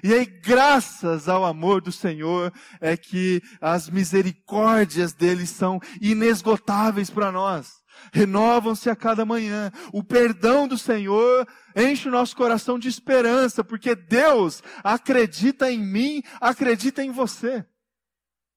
E 0.03 0.13
aí, 0.13 0.27
graças 0.27 1.29
ao 1.29 1.45
amor 1.45 1.81
do 1.81 1.93
Senhor, 1.93 2.53
é 2.81 2.97
que 2.97 3.41
as 3.61 3.89
misericórdias 3.89 5.13
dele 5.13 5.47
são 5.47 5.79
inesgotáveis 6.01 7.09
para 7.09 7.31
nós. 7.31 7.78
Renovam-se 8.13 8.89
a 8.89 8.97
cada 8.97 9.25
manhã. 9.25 9.71
O 9.93 10.03
perdão 10.03 10.67
do 10.67 10.79
Senhor 10.79 11.47
enche 11.77 12.09
o 12.09 12.13
nosso 12.13 12.37
coração 12.37 12.79
de 12.79 12.89
esperança, 12.89 13.63
porque 13.63 13.95
Deus 13.95 14.63
acredita 14.83 15.71
em 15.71 15.79
mim, 15.79 16.23
acredita 16.41 17.03
em 17.03 17.11
você. 17.11 17.65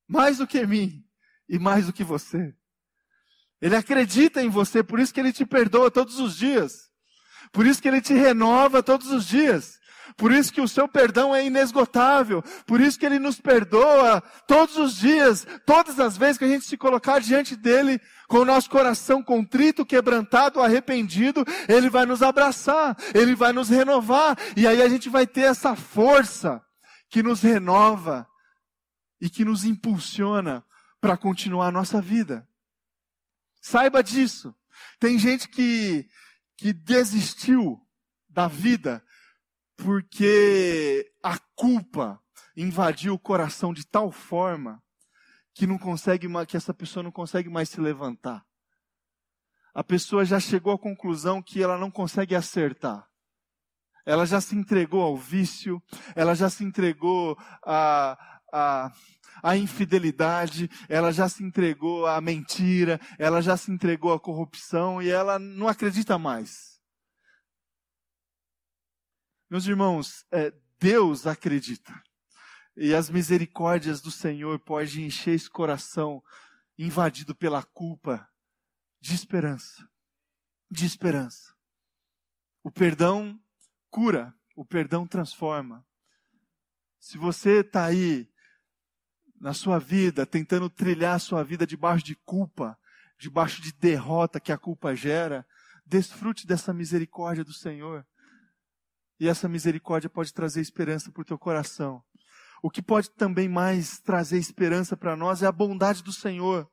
Mais 0.07 0.37
do 0.37 0.47
que 0.47 0.59
em 0.59 0.67
mim 0.67 1.05
e 1.49 1.59
mais 1.59 1.85
do 1.85 1.93
que 1.93 2.03
você. 2.03 2.53
Ele 3.61 3.75
acredita 3.75 4.41
em 4.41 4.49
você, 4.49 4.81
por 4.81 4.99
isso 4.99 5.13
que 5.13 5.19
ele 5.19 5.31
te 5.31 5.45
perdoa 5.45 5.91
todos 5.91 6.19
os 6.19 6.35
dias. 6.35 6.89
Por 7.51 7.67
isso 7.67 7.81
que 7.81 7.87
ele 7.87 8.01
te 8.01 8.13
renova 8.13 8.81
todos 8.81 9.11
os 9.11 9.27
dias. 9.27 9.80
Por 10.17 10.31
isso 10.31 10.51
que 10.53 10.61
o 10.61 10.67
seu 10.67 10.87
perdão 10.87 11.35
é 11.35 11.45
inesgotável. 11.45 12.43
Por 12.65 12.79
isso 12.79 12.99
que 12.99 13.05
ele 13.05 13.19
nos 13.19 13.39
perdoa 13.39 14.21
todos 14.47 14.77
os 14.77 14.95
dias, 14.95 15.45
todas 15.65 15.99
as 15.99 16.17
vezes 16.17 16.37
que 16.37 16.45
a 16.45 16.47
gente 16.47 16.65
se 16.65 16.77
colocar 16.77 17.19
diante 17.19 17.55
dele 17.55 17.99
com 18.27 18.39
o 18.39 18.45
nosso 18.45 18.69
coração 18.69 19.21
contrito, 19.21 19.85
quebrantado, 19.85 20.61
arrependido, 20.61 21.45
ele 21.67 21.89
vai 21.89 22.05
nos 22.05 22.21
abraçar, 22.21 22.95
ele 23.13 23.35
vai 23.35 23.51
nos 23.51 23.69
renovar, 23.69 24.37
e 24.55 24.65
aí 24.65 24.81
a 24.81 24.87
gente 24.87 25.09
vai 25.09 25.27
ter 25.27 25.41
essa 25.41 25.75
força 25.75 26.61
que 27.09 27.21
nos 27.21 27.41
renova 27.41 28.27
e 29.19 29.29
que 29.29 29.43
nos 29.43 29.65
impulsiona 29.65 30.63
para 31.01 31.17
continuar 31.17 31.67
a 31.67 31.71
nossa 31.71 32.01
vida. 32.01 32.47
Saiba 33.61 34.01
disso. 34.01 34.55
Tem 34.99 35.19
gente 35.19 35.49
que 35.49 36.07
que 36.61 36.71
desistiu 36.71 37.81
da 38.29 38.47
vida 38.47 39.03
porque 39.83 41.11
a 41.23 41.37
culpa 41.55 42.21
invadiu 42.55 43.13
o 43.13 43.19
coração 43.19 43.73
de 43.73 43.85
tal 43.85 44.11
forma 44.11 44.81
que 45.53 45.65
não 45.65 45.77
consegue 45.77 46.27
que 46.47 46.55
essa 46.55 46.73
pessoa 46.73 47.03
não 47.03 47.11
consegue 47.11 47.49
mais 47.49 47.69
se 47.69 47.81
levantar. 47.81 48.45
A 49.73 49.83
pessoa 49.83 50.23
já 50.23 50.39
chegou 50.39 50.73
à 50.73 50.77
conclusão 50.77 51.41
que 51.41 51.63
ela 51.63 51.77
não 51.77 51.89
consegue 51.89 52.35
acertar. 52.35 53.07
Ela 54.05 54.25
já 54.25 54.39
se 54.41 54.55
entregou 54.55 55.01
ao 55.01 55.17
vício, 55.17 55.81
ela 56.15 56.35
já 56.35 56.49
se 56.49 56.63
entregou 56.63 57.37
à, 57.63 58.17
à, 59.43 59.57
infidelidade, 59.57 60.69
ela 60.89 61.11
já 61.11 61.29
se 61.29 61.43
entregou 61.43 62.05
à 62.05 62.19
mentira, 62.19 62.99
ela 63.17 63.41
já 63.41 63.55
se 63.55 63.71
entregou 63.71 64.13
à 64.13 64.19
corrupção 64.19 65.01
e 65.01 65.09
ela 65.09 65.39
não 65.39 65.67
acredita 65.67 66.17
mais. 66.17 66.70
Meus 69.51 69.67
irmãos, 69.67 70.25
é, 70.31 70.53
Deus 70.79 71.27
acredita. 71.27 72.01
E 72.73 72.95
as 72.95 73.09
misericórdias 73.09 73.99
do 73.99 74.09
Senhor 74.09 74.57
podem 74.59 75.07
encher 75.07 75.33
esse 75.33 75.49
coração 75.49 76.23
invadido 76.79 77.35
pela 77.35 77.61
culpa 77.61 78.25
de 79.01 79.13
esperança. 79.13 79.85
De 80.69 80.85
esperança. 80.85 81.53
O 82.63 82.71
perdão 82.71 83.37
cura, 83.89 84.33
o 84.55 84.63
perdão 84.63 85.05
transforma. 85.05 85.85
Se 86.97 87.17
você 87.17 87.59
está 87.59 87.83
aí 87.83 88.31
na 89.37 89.53
sua 89.53 89.79
vida, 89.79 90.25
tentando 90.25 90.69
trilhar 90.69 91.15
a 91.15 91.19
sua 91.19 91.43
vida 91.43 91.67
debaixo 91.67 92.05
de 92.05 92.15
culpa, 92.15 92.79
debaixo 93.19 93.61
de 93.61 93.73
derrota 93.73 94.39
que 94.39 94.53
a 94.53 94.57
culpa 94.57 94.95
gera, 94.95 95.45
desfrute 95.85 96.47
dessa 96.47 96.73
misericórdia 96.73 97.43
do 97.43 97.51
Senhor. 97.51 98.07
E 99.21 99.27
essa 99.27 99.47
misericórdia 99.47 100.09
pode 100.09 100.33
trazer 100.33 100.61
esperança 100.61 101.11
para 101.11 101.21
o 101.21 101.25
teu 101.25 101.37
coração. 101.37 102.03
O 102.59 102.71
que 102.71 102.81
pode 102.81 103.11
também 103.11 103.47
mais 103.47 103.99
trazer 103.99 104.39
esperança 104.39 104.97
para 104.97 105.15
nós 105.15 105.43
é 105.43 105.45
a 105.45 105.51
bondade 105.51 106.01
do 106.01 106.11
Senhor. 106.11 106.67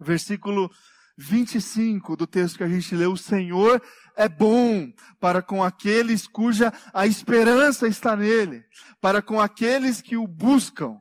Versículo 0.00 0.70
25 1.18 2.16
do 2.16 2.26
texto 2.26 2.56
que 2.56 2.64
a 2.64 2.68
gente 2.68 2.96
leu: 2.96 3.12
O 3.12 3.18
Senhor 3.18 3.82
é 4.16 4.26
bom 4.26 4.90
para 5.20 5.42
com 5.42 5.62
aqueles 5.62 6.26
cuja 6.26 6.72
a 6.94 7.06
esperança 7.06 7.86
está 7.86 8.16
nele, 8.16 8.64
para 8.98 9.20
com 9.20 9.38
aqueles 9.38 10.00
que 10.00 10.16
o 10.16 10.26
buscam. 10.26 10.98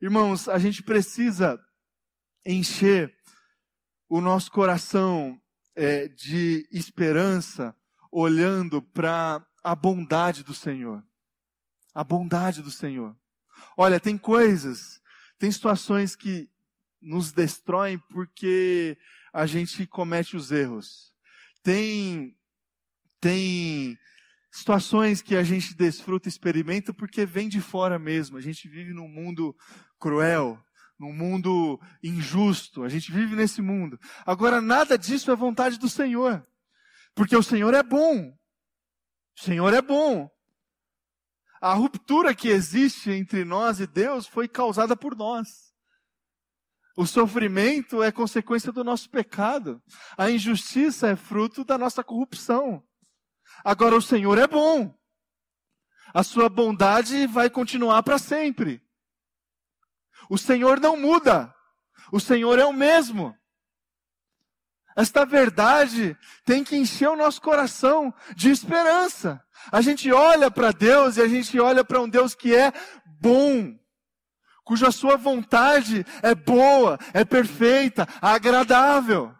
Irmãos, 0.00 0.48
a 0.48 0.60
gente 0.60 0.80
precisa 0.80 1.60
encher 2.46 3.12
o 4.08 4.20
nosso 4.20 4.48
coração 4.48 5.36
é, 5.78 6.08
de 6.08 6.68
esperança 6.72 7.72
olhando 8.10 8.82
para 8.82 9.46
a 9.62 9.76
bondade 9.76 10.42
do 10.42 10.52
Senhor. 10.52 11.04
A 11.94 12.02
bondade 12.02 12.62
do 12.62 12.70
Senhor. 12.70 13.16
Olha, 13.76 14.00
tem 14.00 14.18
coisas, 14.18 15.00
tem 15.38 15.52
situações 15.52 16.16
que 16.16 16.50
nos 17.00 17.30
destroem 17.30 17.96
porque 18.10 18.98
a 19.32 19.46
gente 19.46 19.86
comete 19.86 20.36
os 20.36 20.50
erros. 20.50 21.14
Tem, 21.62 22.36
tem 23.20 23.96
situações 24.50 25.22
que 25.22 25.36
a 25.36 25.44
gente 25.44 25.76
desfruta, 25.76 26.28
experimenta 26.28 26.92
porque 26.92 27.24
vem 27.24 27.48
de 27.48 27.60
fora 27.60 28.00
mesmo. 28.00 28.36
A 28.36 28.40
gente 28.40 28.68
vive 28.68 28.92
num 28.92 29.08
mundo 29.08 29.56
cruel, 30.00 30.60
num 30.98 31.12
mundo 31.12 31.80
injusto. 32.02 32.82
A 32.82 32.88
gente 32.88 33.12
vive 33.12 33.36
nesse 33.36 33.62
mundo. 33.62 33.98
Agora, 34.26 34.60
nada 34.60 34.98
disso 34.98 35.30
é 35.30 35.36
vontade 35.36 35.78
do 35.78 35.88
Senhor. 35.88 36.46
Porque 37.14 37.36
o 37.36 37.42
Senhor 37.42 37.72
é 37.74 37.82
bom. 37.82 38.30
O 39.36 39.40
Senhor 39.40 39.72
é 39.72 39.80
bom. 39.80 40.28
A 41.60 41.74
ruptura 41.74 42.34
que 42.34 42.48
existe 42.48 43.10
entre 43.10 43.44
nós 43.44 43.80
e 43.80 43.86
Deus 43.86 44.26
foi 44.26 44.48
causada 44.48 44.96
por 44.96 45.16
nós. 45.16 45.68
O 46.96 47.06
sofrimento 47.06 48.02
é 48.02 48.10
consequência 48.10 48.72
do 48.72 48.82
nosso 48.82 49.08
pecado. 49.08 49.80
A 50.16 50.30
injustiça 50.30 51.08
é 51.08 51.16
fruto 51.16 51.64
da 51.64 51.78
nossa 51.78 52.02
corrupção. 52.02 52.82
Agora, 53.64 53.96
o 53.96 54.02
Senhor 54.02 54.36
é 54.38 54.46
bom. 54.46 54.96
A 56.12 56.22
sua 56.22 56.48
bondade 56.48 57.26
vai 57.26 57.50
continuar 57.50 58.02
para 58.02 58.18
sempre. 58.18 58.82
O 60.28 60.36
Senhor 60.36 60.80
não 60.80 60.96
muda. 60.96 61.54
O 62.12 62.20
Senhor 62.20 62.58
é 62.58 62.64
o 62.64 62.72
mesmo. 62.72 63.34
Esta 64.96 65.24
verdade 65.24 66.18
tem 66.44 66.64
que 66.64 66.76
encher 66.76 67.08
o 67.08 67.16
nosso 67.16 67.40
coração 67.40 68.12
de 68.34 68.50
esperança. 68.50 69.40
A 69.70 69.80
gente 69.80 70.10
olha 70.10 70.50
para 70.50 70.72
Deus 70.72 71.16
e 71.16 71.22
a 71.22 71.28
gente 71.28 71.58
olha 71.60 71.84
para 71.84 72.00
um 72.00 72.08
Deus 72.08 72.34
que 72.34 72.52
é 72.52 72.72
bom, 73.20 73.78
cuja 74.64 74.90
sua 74.90 75.16
vontade 75.16 76.04
é 76.20 76.34
boa, 76.34 76.98
é 77.14 77.24
perfeita, 77.24 78.08
agradável. 78.20 79.32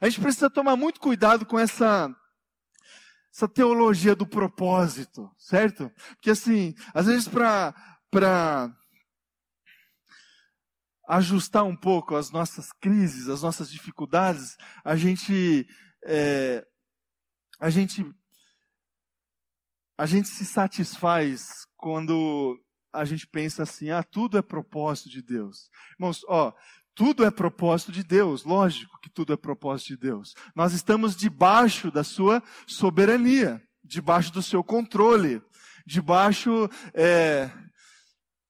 A 0.00 0.08
gente 0.08 0.20
precisa 0.20 0.50
tomar 0.50 0.74
muito 0.74 1.00
cuidado 1.00 1.46
com 1.46 1.58
essa 1.58 2.12
essa 3.32 3.48
teologia 3.48 4.14
do 4.14 4.26
propósito, 4.26 5.30
certo? 5.38 5.90
Porque 6.16 6.30
assim, 6.30 6.74
às 6.92 7.06
vezes 7.06 7.28
para 7.28 7.72
para 8.10 8.70
ajustar 11.08 11.64
um 11.64 11.76
pouco 11.76 12.14
as 12.16 12.30
nossas 12.30 12.72
crises, 12.80 13.28
as 13.28 13.42
nossas 13.42 13.70
dificuldades, 13.70 14.56
a 14.84 14.96
gente, 14.96 15.66
é, 16.04 16.66
a 17.60 17.70
gente, 17.70 18.04
a 19.98 20.06
gente 20.06 20.28
se 20.28 20.44
satisfaz 20.44 21.66
quando 21.76 22.58
a 22.92 23.04
gente 23.04 23.26
pensa 23.26 23.62
assim, 23.62 23.90
ah, 23.90 24.02
tudo 24.02 24.36
é 24.36 24.42
propósito 24.42 25.08
de 25.08 25.22
Deus. 25.22 25.70
Irmãos, 25.98 26.22
ó, 26.28 26.52
tudo 26.94 27.24
é 27.24 27.30
propósito 27.30 27.90
de 27.90 28.04
Deus, 28.04 28.44
lógico 28.44 29.00
que 29.00 29.08
tudo 29.08 29.32
é 29.32 29.36
propósito 29.36 29.88
de 29.88 29.96
Deus. 29.96 30.34
Nós 30.54 30.74
estamos 30.74 31.16
debaixo 31.16 31.90
da 31.90 32.04
sua 32.04 32.42
soberania, 32.66 33.62
debaixo 33.82 34.30
do 34.32 34.42
seu 34.42 34.62
controle, 34.62 35.42
debaixo 35.86 36.68
é, 36.94 37.50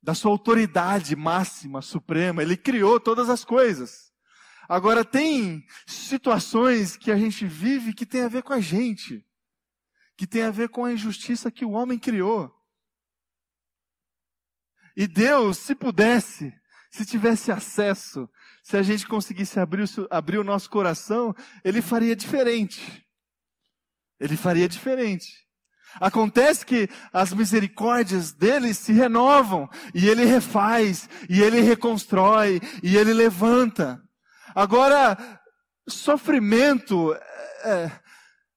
da 0.03 0.15
sua 0.15 0.31
autoridade 0.31 1.15
máxima, 1.15 1.81
suprema. 1.81 2.43
Ele 2.43 2.57
criou 2.57 2.99
todas 2.99 3.29
as 3.29 3.45
coisas. 3.45 4.13
Agora, 4.69 5.05
tem 5.05 5.65
situações 5.87 6.97
que 6.97 7.11
a 7.11 7.17
gente 7.17 7.47
vive 7.47 7.95
que 7.95 8.07
tem 8.07 8.23
a 8.23 8.29
ver 8.29 8.43
com 8.43 8.53
a 8.53 8.61
gente, 8.61 9.25
que 10.17 10.27
tem 10.27 10.43
a 10.43 10.51
ver 10.51 10.69
com 10.69 10.85
a 10.85 10.93
injustiça 10.93 11.51
que 11.51 11.65
o 11.65 11.73
homem 11.73 11.99
criou. 11.99 12.53
E 14.97 15.07
Deus, 15.07 15.59
se 15.59 15.75
pudesse, 15.75 16.53
se 16.91 17.07
tivesse 17.07 17.51
acesso, 17.51 18.29
se 18.63 18.77
a 18.77 18.83
gente 18.83 19.07
conseguisse 19.07 19.59
abrir 19.59 19.85
o, 19.85 20.09
abrir 20.11 20.39
o 20.39 20.45
nosso 20.45 20.69
coração, 20.69 21.35
Ele 21.65 21.81
faria 21.81 22.15
diferente. 22.15 23.07
Ele 24.21 24.37
faria 24.37 24.69
diferente. 24.69 25.47
Acontece 26.01 26.65
que 26.65 26.89
as 27.13 27.33
misericórdias 27.33 28.33
dele 28.33 28.73
se 28.75 28.93
renovam, 28.93 29.69
e 29.95 30.09
ele 30.09 30.25
refaz, 30.25 31.09
e 31.29 31.43
ele 31.43 31.61
reconstrói, 31.61 32.61
e 32.83 32.97
ele 32.97 33.13
levanta. 33.13 34.01
Agora, 34.55 35.17
sofrimento, 35.89 37.15
é, 37.65 37.91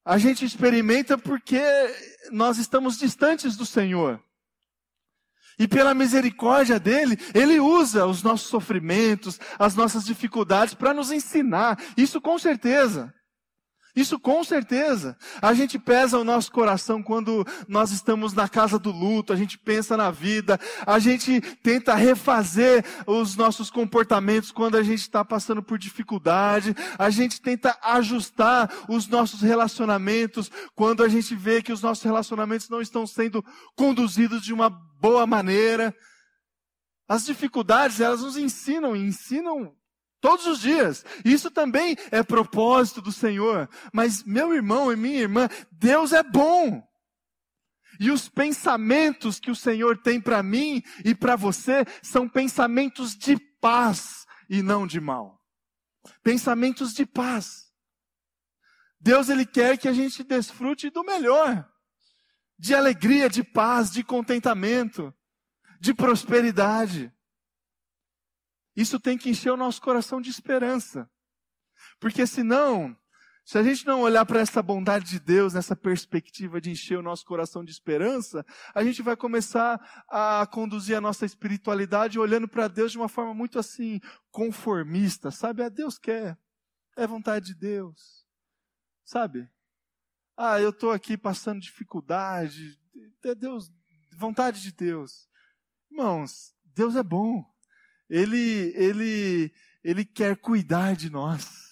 A 0.08 0.20
gente 0.20 0.46
experimenta 0.46 1.18
porque 1.18 1.60
nós 2.32 2.60
estamos 2.60 3.00
distantes 3.00 3.58
do 3.58 3.66
Senhor. 3.66 4.24
E 5.58 5.68
pela 5.68 5.96
misericórdia 5.96 6.80
dele, 6.80 7.18
ele 7.34 7.60
usa 7.60 8.06
os 8.06 8.22
nossos 8.22 8.48
sofrimentos, 8.48 9.40
as 9.58 9.74
nossas 9.74 10.06
dificuldades 10.06 10.76
para 10.76 10.94
nos 10.94 11.12
ensinar. 11.12 11.82
Isso 11.98 12.22
com 12.22 12.38
certeza. 12.38 13.12
Isso 13.96 14.20
com 14.20 14.44
certeza. 14.44 15.18
A 15.42 15.54
gente 15.54 15.80
pesa 15.80 16.20
o 16.20 16.24
nosso 16.24 16.52
coração 16.52 17.02
quando 17.02 17.48
nós 17.66 17.92
estamos 17.92 18.34
na 18.34 18.50
casa 18.50 18.78
do 18.78 18.92
luto, 18.92 19.32
a 19.32 19.38
gente 19.38 19.58
pensa 19.58 19.96
na 19.96 20.12
vida, 20.12 20.60
a 20.86 21.00
gente 21.00 21.40
tenta 21.64 21.96
refazer 21.96 22.84
os 23.08 23.38
nossos 23.38 23.70
comportamentos 23.70 24.52
quando 24.52 24.76
a 24.76 24.84
gente 24.84 25.00
está 25.00 25.24
passando 25.24 25.64
por 25.64 25.78
dificuldade, 25.78 26.76
a 27.00 27.10
gente 27.10 27.42
tenta 27.42 27.78
ajustar 27.82 28.70
os 28.90 29.08
nossos 29.08 29.42
relacionamentos 29.42 30.52
quando 30.76 31.02
a 31.02 31.08
gente 31.08 31.34
vê 31.34 31.62
que 31.62 31.72
os 31.72 31.82
nossos 31.82 32.04
relacionamentos 32.04 32.68
não 32.68 32.82
estão 32.82 33.08
sendo 33.08 33.44
conduzidos 33.78 34.44
de 34.44 34.54
uma 34.54 34.70
boa 34.70 35.26
maneira. 35.26 35.96
As 37.08 37.26
dificuldades, 37.26 38.02
elas 38.02 38.22
nos 38.22 38.36
ensinam, 38.36 38.96
ensinam 38.96 39.74
Todos 40.22 40.48
os 40.48 40.60
dias. 40.60 41.06
Isso 41.24 41.52
também 41.52 41.96
é 42.12 42.24
propósito 42.24 43.02
do 43.02 43.12
Senhor. 43.12 43.70
Mas, 43.94 44.24
meu 44.24 44.54
irmão 44.54 44.92
e 44.92 44.96
minha 44.96 45.20
irmã, 45.20 45.48
Deus 45.72 46.14
é 46.14 46.24
bom. 46.24 46.84
E 48.00 48.12
os 48.12 48.28
pensamentos 48.28 49.40
que 49.40 49.52
o 49.52 49.56
Senhor 49.56 49.98
tem 49.98 50.20
para 50.20 50.44
mim 50.44 50.84
e 51.04 51.16
para 51.16 51.36
você 51.36 51.86
são 52.02 52.28
pensamentos 52.28 53.16
de 53.16 53.38
paz 53.62 54.26
e 54.50 54.62
não 54.62 54.86
de 54.86 55.00
mal. 55.00 55.42
Pensamentos 56.24 56.94
de 56.94 57.06
paz. 57.06 57.66
Deus 59.00 59.30
ele 59.30 59.46
quer 59.46 59.78
que 59.78 59.88
a 59.88 59.94
gente 59.94 60.24
desfrute 60.24 60.90
do 60.90 61.04
melhor. 61.04 61.70
De 62.58 62.74
alegria, 62.74 63.30
de 63.30 63.44
paz, 63.44 63.92
de 63.92 64.04
contentamento, 64.04 65.14
de 65.80 65.94
prosperidade. 65.94 67.12
Isso 68.76 69.00
tem 69.00 69.18
que 69.18 69.30
encher 69.30 69.52
o 69.52 69.58
nosso 69.58 69.82
coração 69.82 70.20
de 70.20 70.30
esperança. 70.30 71.10
Porque 72.00 72.28
senão, 72.28 72.96
se 73.46 73.58
a 73.58 73.64
gente 73.64 73.86
não 73.86 74.02
olhar 74.02 74.26
para 74.26 74.40
essa 74.40 74.62
bondade 74.62 75.06
de 75.06 75.20
Deus, 75.20 75.54
nessa 75.54 75.76
perspectiva 75.76 76.60
de 76.60 76.72
encher 76.72 76.98
o 76.98 77.04
nosso 77.04 77.24
coração 77.26 77.64
de 77.64 77.72
esperança, 77.72 78.46
a 78.74 78.84
gente 78.84 79.02
vai 79.02 79.16
começar 79.16 79.80
a 80.10 80.46
conduzir 80.48 80.98
a 80.98 81.02
nossa 81.02 81.26
espiritualidade 81.26 82.20
olhando 82.20 82.48
para 82.48 82.68
Deus 82.68 82.92
de 82.92 82.98
uma 82.98 83.08
forma 83.08 83.34
muito 83.34 83.60
assim, 83.60 84.02
conformista, 84.32 85.32
sabe? 85.32 85.62
A 85.62 85.68
ah, 85.68 85.70
Deus 85.70 85.98
quer, 85.98 86.38
é 86.98 87.08
vontade 87.08 87.48
de 87.48 87.56
Deus, 87.56 88.26
sabe? 89.04 89.50
Ah, 90.36 90.60
eu 90.60 90.72
estou 90.72 90.92
aqui 90.92 91.18
passando 91.18 91.62
dificuldade, 91.62 92.78
é 93.24 93.34
Deus, 93.34 93.72
vontade 94.18 94.62
de 94.62 94.72
Deus. 94.72 95.30
Irmãos, 95.90 96.54
Deus 96.64 96.96
é 96.96 97.04
bom. 97.04 97.55
Ele, 98.10 98.74
ele, 98.76 99.52
ele 99.84 100.06
quer 100.06 100.38
cuidar 100.38 100.96
de 100.96 101.10
nós. 101.10 101.66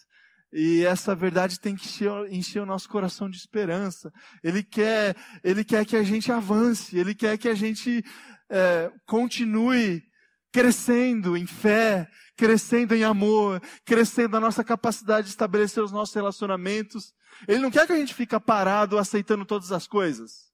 E 0.51 0.85
essa 0.85 1.15
verdade 1.15 1.59
tem 1.59 1.75
que 1.75 1.85
encher, 1.85 2.31
encher, 2.31 2.61
o 2.61 2.65
nosso 2.65 2.87
coração 2.87 3.27
de 3.29 3.37
esperança. 3.37 4.13
Ele 4.43 4.61
quer, 4.61 5.15
ele 5.43 5.63
quer 5.63 5.83
que 5.85 5.95
a 5.95 6.03
gente 6.03 6.31
avance. 6.31 6.97
Ele 6.97 7.15
quer 7.15 7.37
que 7.37 7.49
a 7.49 7.55
gente 7.55 8.03
é, 8.49 8.91
continue 9.05 10.03
crescendo 10.51 11.35
em 11.35 11.47
fé, 11.47 12.07
crescendo 12.37 12.93
em 12.93 13.03
amor, 13.03 13.59
crescendo 13.83 14.37
a 14.37 14.39
nossa 14.39 14.63
capacidade 14.63 15.25
de 15.25 15.31
estabelecer 15.31 15.83
os 15.83 15.91
nossos 15.91 16.13
relacionamentos. 16.13 17.15
Ele 17.47 17.59
não 17.59 17.71
quer 17.71 17.87
que 17.87 17.93
a 17.93 17.97
gente 17.97 18.13
fique 18.13 18.39
parado 18.39 18.99
aceitando 18.99 19.45
todas 19.45 19.71
as 19.71 19.87
coisas, 19.87 20.51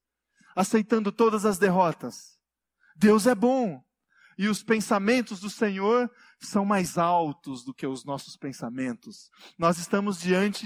aceitando 0.56 1.12
todas 1.12 1.46
as 1.46 1.58
derrotas. 1.58 2.38
Deus 2.96 3.28
é 3.28 3.36
bom 3.36 3.84
e 4.40 4.48
os 4.48 4.64
pensamentos 4.64 5.42
do 5.42 5.50
Senhor 5.50 6.10
são 6.40 6.64
mais 6.64 6.98
altos 6.98 7.62
do 7.66 7.74
que 7.74 7.86
os 7.86 8.06
nossos 8.06 8.38
pensamentos. 8.38 9.30
Nós 9.58 9.78
estamos 9.78 10.18
diante 10.18 10.66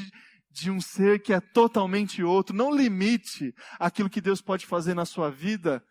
de 0.51 0.69
um 0.69 0.79
ser 0.79 1.23
que 1.23 1.33
é 1.33 1.41
totalmente 1.41 2.21
outro. 2.21 2.55
Não 2.55 2.71
limite 2.71 3.51
aquilo 3.79 4.11
que 4.11 4.21
Deus 4.21 4.43
pode 4.43 4.67
fazer 4.67 4.93
na 4.93 5.05
sua 5.05 5.31
vida 5.31 5.83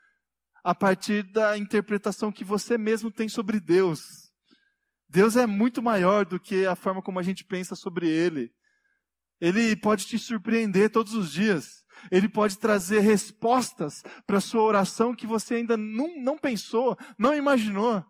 a 0.62 0.72
partir 0.72 1.24
da 1.32 1.58
interpretação 1.58 2.30
que 2.30 2.44
você 2.44 2.78
mesmo 2.78 3.10
tem 3.10 3.28
sobre 3.28 3.58
Deus. 3.58 4.00
Deus 5.08 5.34
é 5.34 5.44
muito 5.44 5.82
maior 5.82 6.24
do 6.24 6.38
que 6.38 6.64
a 6.64 6.76
forma 6.76 7.02
como 7.02 7.18
a 7.18 7.22
gente 7.24 7.44
pensa 7.44 7.74
sobre 7.74 8.08
Ele. 8.08 8.52
Ele 9.40 9.74
pode 9.74 10.06
te 10.06 10.20
surpreender 10.20 10.88
todos 10.88 11.14
os 11.14 11.32
dias. 11.32 11.81
Ele 12.10 12.28
pode 12.28 12.58
trazer 12.58 13.00
respostas 13.00 14.02
para 14.26 14.38
a 14.38 14.40
sua 14.40 14.62
oração 14.62 15.14
que 15.14 15.26
você 15.26 15.56
ainda 15.56 15.76
não, 15.76 16.20
não 16.20 16.38
pensou, 16.38 16.96
não 17.18 17.34
imaginou. 17.34 18.04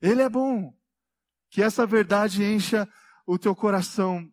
Ele 0.00 0.22
é 0.22 0.28
bom. 0.28 0.72
Que 1.50 1.62
essa 1.62 1.86
verdade 1.86 2.44
encha 2.44 2.88
o 3.26 3.38
teu 3.38 3.54
coração 3.54 4.28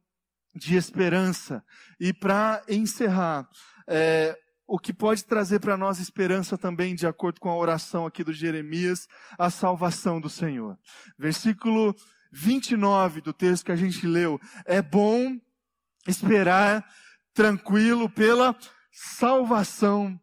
de 0.55 0.75
esperança. 0.75 1.63
E 1.99 2.13
para 2.13 2.63
encerrar, 2.67 3.47
é, 3.87 4.37
o 4.67 4.79
que 4.79 4.93
pode 4.93 5.25
trazer 5.25 5.59
para 5.59 5.77
nós 5.77 5.99
esperança 5.99 6.57
também, 6.57 6.95
de 6.95 7.05
acordo 7.05 7.39
com 7.39 7.49
a 7.49 7.55
oração 7.55 8.05
aqui 8.05 8.23
do 8.23 8.33
Jeremias, 8.33 9.07
a 9.37 9.49
salvação 9.49 10.21
do 10.21 10.29
Senhor. 10.29 10.77
Versículo 11.17 11.95
29 12.31 13.21
do 13.21 13.33
texto 13.33 13.65
que 13.65 13.71
a 13.71 13.75
gente 13.75 14.07
leu. 14.07 14.39
É 14.65 14.81
bom 14.81 15.37
esperar 16.07 16.85
tranquilo 17.33 18.09
pela 18.09 18.55
salvação 18.93 20.21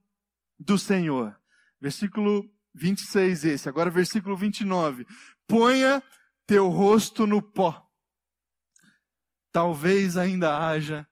do 0.58 0.78
Senhor. 0.78 1.36
Versículo 1.80 2.48
26 2.74 3.44
esse. 3.44 3.68
Agora 3.68 3.90
versículo 3.90 4.36
29. 4.36 5.06
Ponha 5.46 6.02
teu 6.46 6.68
rosto 6.68 7.26
no 7.26 7.42
pó. 7.42 7.86
Talvez 9.52 10.16
ainda 10.16 10.56
haja 10.56 11.08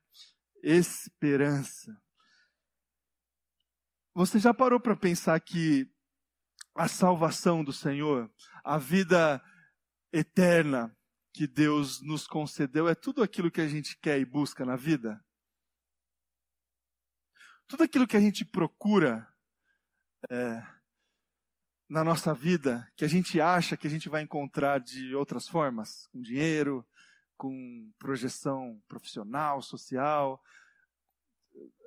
esperança. 0.62 2.00
Você 4.14 4.38
já 4.38 4.54
parou 4.54 4.80
para 4.80 4.96
pensar 4.96 5.38
que 5.40 5.90
a 6.74 6.86
salvação 6.86 7.64
do 7.64 7.72
Senhor, 7.72 8.30
a 8.64 8.78
vida 8.78 9.42
eterna 10.12 10.96
que 11.32 11.46
Deus 11.46 12.00
nos 12.02 12.26
concedeu, 12.26 12.88
é 12.88 12.94
tudo 12.94 13.22
aquilo 13.22 13.50
que 13.50 13.60
a 13.60 13.68
gente 13.68 13.96
quer 13.98 14.20
e 14.20 14.24
busca 14.24 14.64
na 14.64 14.76
vida? 14.76 15.24
Tudo 17.68 17.84
aquilo 17.84 18.06
que 18.06 18.16
a 18.16 18.20
gente 18.20 18.44
procura 18.44 19.28
é, 20.30 20.62
na 21.88 22.02
nossa 22.02 22.34
vida, 22.34 22.90
que 22.96 23.04
a 23.04 23.08
gente 23.08 23.40
acha 23.40 23.76
que 23.76 23.86
a 23.86 23.90
gente 23.90 24.08
vai 24.08 24.22
encontrar 24.22 24.80
de 24.80 25.14
outras 25.14 25.46
formas, 25.46 26.06
com 26.08 26.20
dinheiro, 26.20 26.84
com 27.36 27.92
projeção 27.98 28.82
profissional, 28.88 29.62
social, 29.62 30.42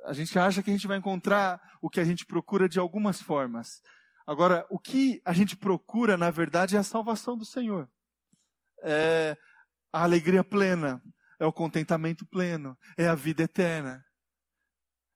a 0.05 0.13
gente 0.13 0.37
acha 0.37 0.63
que 0.63 0.69
a 0.69 0.73
gente 0.73 0.87
vai 0.87 0.97
encontrar 0.97 1.61
o 1.81 1.89
que 1.89 1.99
a 1.99 2.03
gente 2.03 2.25
procura 2.25 2.69
de 2.69 2.79
algumas 2.79 3.21
formas. 3.21 3.81
Agora, 4.25 4.65
o 4.69 4.79
que 4.79 5.21
a 5.25 5.33
gente 5.33 5.55
procura, 5.55 6.15
na 6.15 6.31
verdade, 6.31 6.75
é 6.75 6.79
a 6.79 6.83
salvação 6.83 7.37
do 7.37 7.45
Senhor. 7.45 7.89
É 8.83 9.37
a 9.91 10.03
alegria 10.03 10.43
plena, 10.43 11.03
é 11.39 11.45
o 11.45 11.53
contentamento 11.53 12.25
pleno, 12.25 12.77
é 12.97 13.07
a 13.07 13.15
vida 13.15 13.43
eterna. 13.43 14.03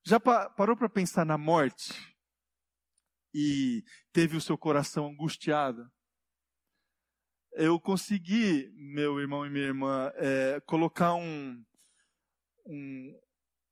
Já 0.08 0.20
parou 0.20 0.78
para 0.78 0.88
pensar 0.88 1.26
na 1.26 1.36
morte? 1.36 1.91
E 3.34 3.84
teve 4.13 4.38
o 4.38 4.41
seu 4.41 4.56
coração 4.56 5.08
angustiado? 5.08 5.91
Eu 7.54 7.80
consegui, 7.80 8.72
meu 8.76 9.20
irmão 9.20 9.48
e 9.48 9.50
minha 9.50 9.65
irmã, 9.65 10.12
é, 10.13 10.60
colocar 10.68 11.15
um, 11.15 11.60
um, 12.68 13.20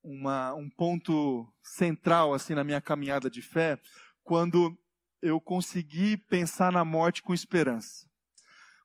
uma, 0.02 0.56
um 0.56 0.68
ponto 0.72 1.48
central 1.62 2.34
assim 2.34 2.56
na 2.56 2.64
minha 2.64 2.82
caminhada 2.82 3.30
de 3.30 3.44
fé, 3.44 3.80
quando 4.24 4.76
eu 5.22 5.40
consegui 5.40 6.18
pensar 6.18 6.72
na 6.72 6.84
morte 6.84 7.22
com 7.22 7.32
esperança. 7.32 8.10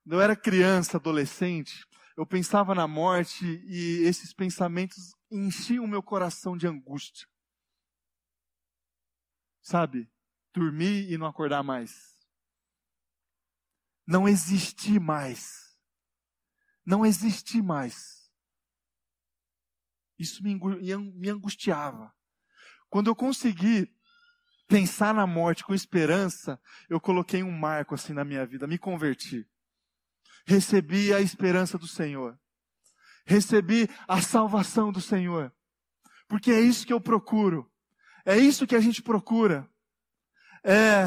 Quando 0.03 0.17
eu 0.17 0.21
era 0.21 0.37
criança, 0.37 0.99
adolescente, 0.99 1.87
eu 2.15 2.27
pensava 2.27 2.75
na 2.75 2.87
morte 2.87 3.47
e 3.65 4.03
esses 4.03 4.35
pensamentos 4.35 5.15
enchiam 5.31 5.87
o 5.87 5.89
meu 5.89 6.03
coração 6.03 6.55
de 6.55 6.67
angústia. 6.67 7.27
Sabe? 9.69 10.11
Dormir 10.55 11.13
e 11.13 11.19
não 11.19 11.27
acordar 11.27 11.63
mais. 11.63 12.17
Não 14.07 14.27
existir 14.27 14.99
mais. 14.99 15.79
Não 16.87 17.05
existir 17.05 17.63
mais. 17.63 18.33
Isso 20.19 20.43
me 20.43 21.29
angustiava. 21.29 22.17
Quando 22.89 23.09
eu 23.09 23.15
consegui 23.15 23.95
pensar 24.67 25.13
na 25.13 25.27
morte 25.27 25.63
com 25.63 25.75
esperança, 25.75 26.59
eu 26.89 26.99
coloquei 26.99 27.43
um 27.43 27.53
marco 27.53 27.95
assim 27.95 28.15
na 28.15 28.25
minha 28.25 28.47
vida, 28.47 28.67
me 28.67 28.79
converti. 28.79 29.47
Recebi 30.47 31.13
a 31.13 31.21
esperança 31.21 31.77
do 31.77 31.87
Senhor. 31.87 32.41
Recebi 33.27 33.87
a 34.09 34.23
salvação 34.23 34.91
do 34.91 35.03
Senhor. 35.03 35.55
Porque 36.27 36.51
é 36.51 36.59
isso 36.59 36.87
que 36.87 36.93
eu 36.95 37.03
procuro. 37.03 37.71
É 38.29 38.37
isso 38.37 38.67
que 38.67 38.77
a 38.77 38.81
gente 38.81 39.01
procura. 39.01 39.67
É 40.63 41.07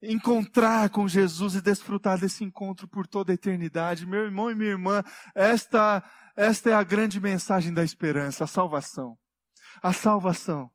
encontrar 0.00 0.88
com 0.88 1.08
Jesus 1.08 1.56
e 1.56 1.60
desfrutar 1.60 2.16
desse 2.16 2.44
encontro 2.44 2.86
por 2.86 3.08
toda 3.08 3.32
a 3.32 3.34
eternidade. 3.34 4.06
Meu 4.06 4.20
irmão 4.20 4.48
e 4.48 4.54
minha 4.54 4.70
irmã, 4.70 5.02
esta, 5.34 6.00
esta 6.36 6.70
é 6.70 6.74
a 6.74 6.84
grande 6.84 7.20
mensagem 7.20 7.74
da 7.74 7.82
esperança, 7.82 8.44
a 8.44 8.46
salvação. 8.46 9.18
A 9.82 9.92
salvação. 9.92 10.70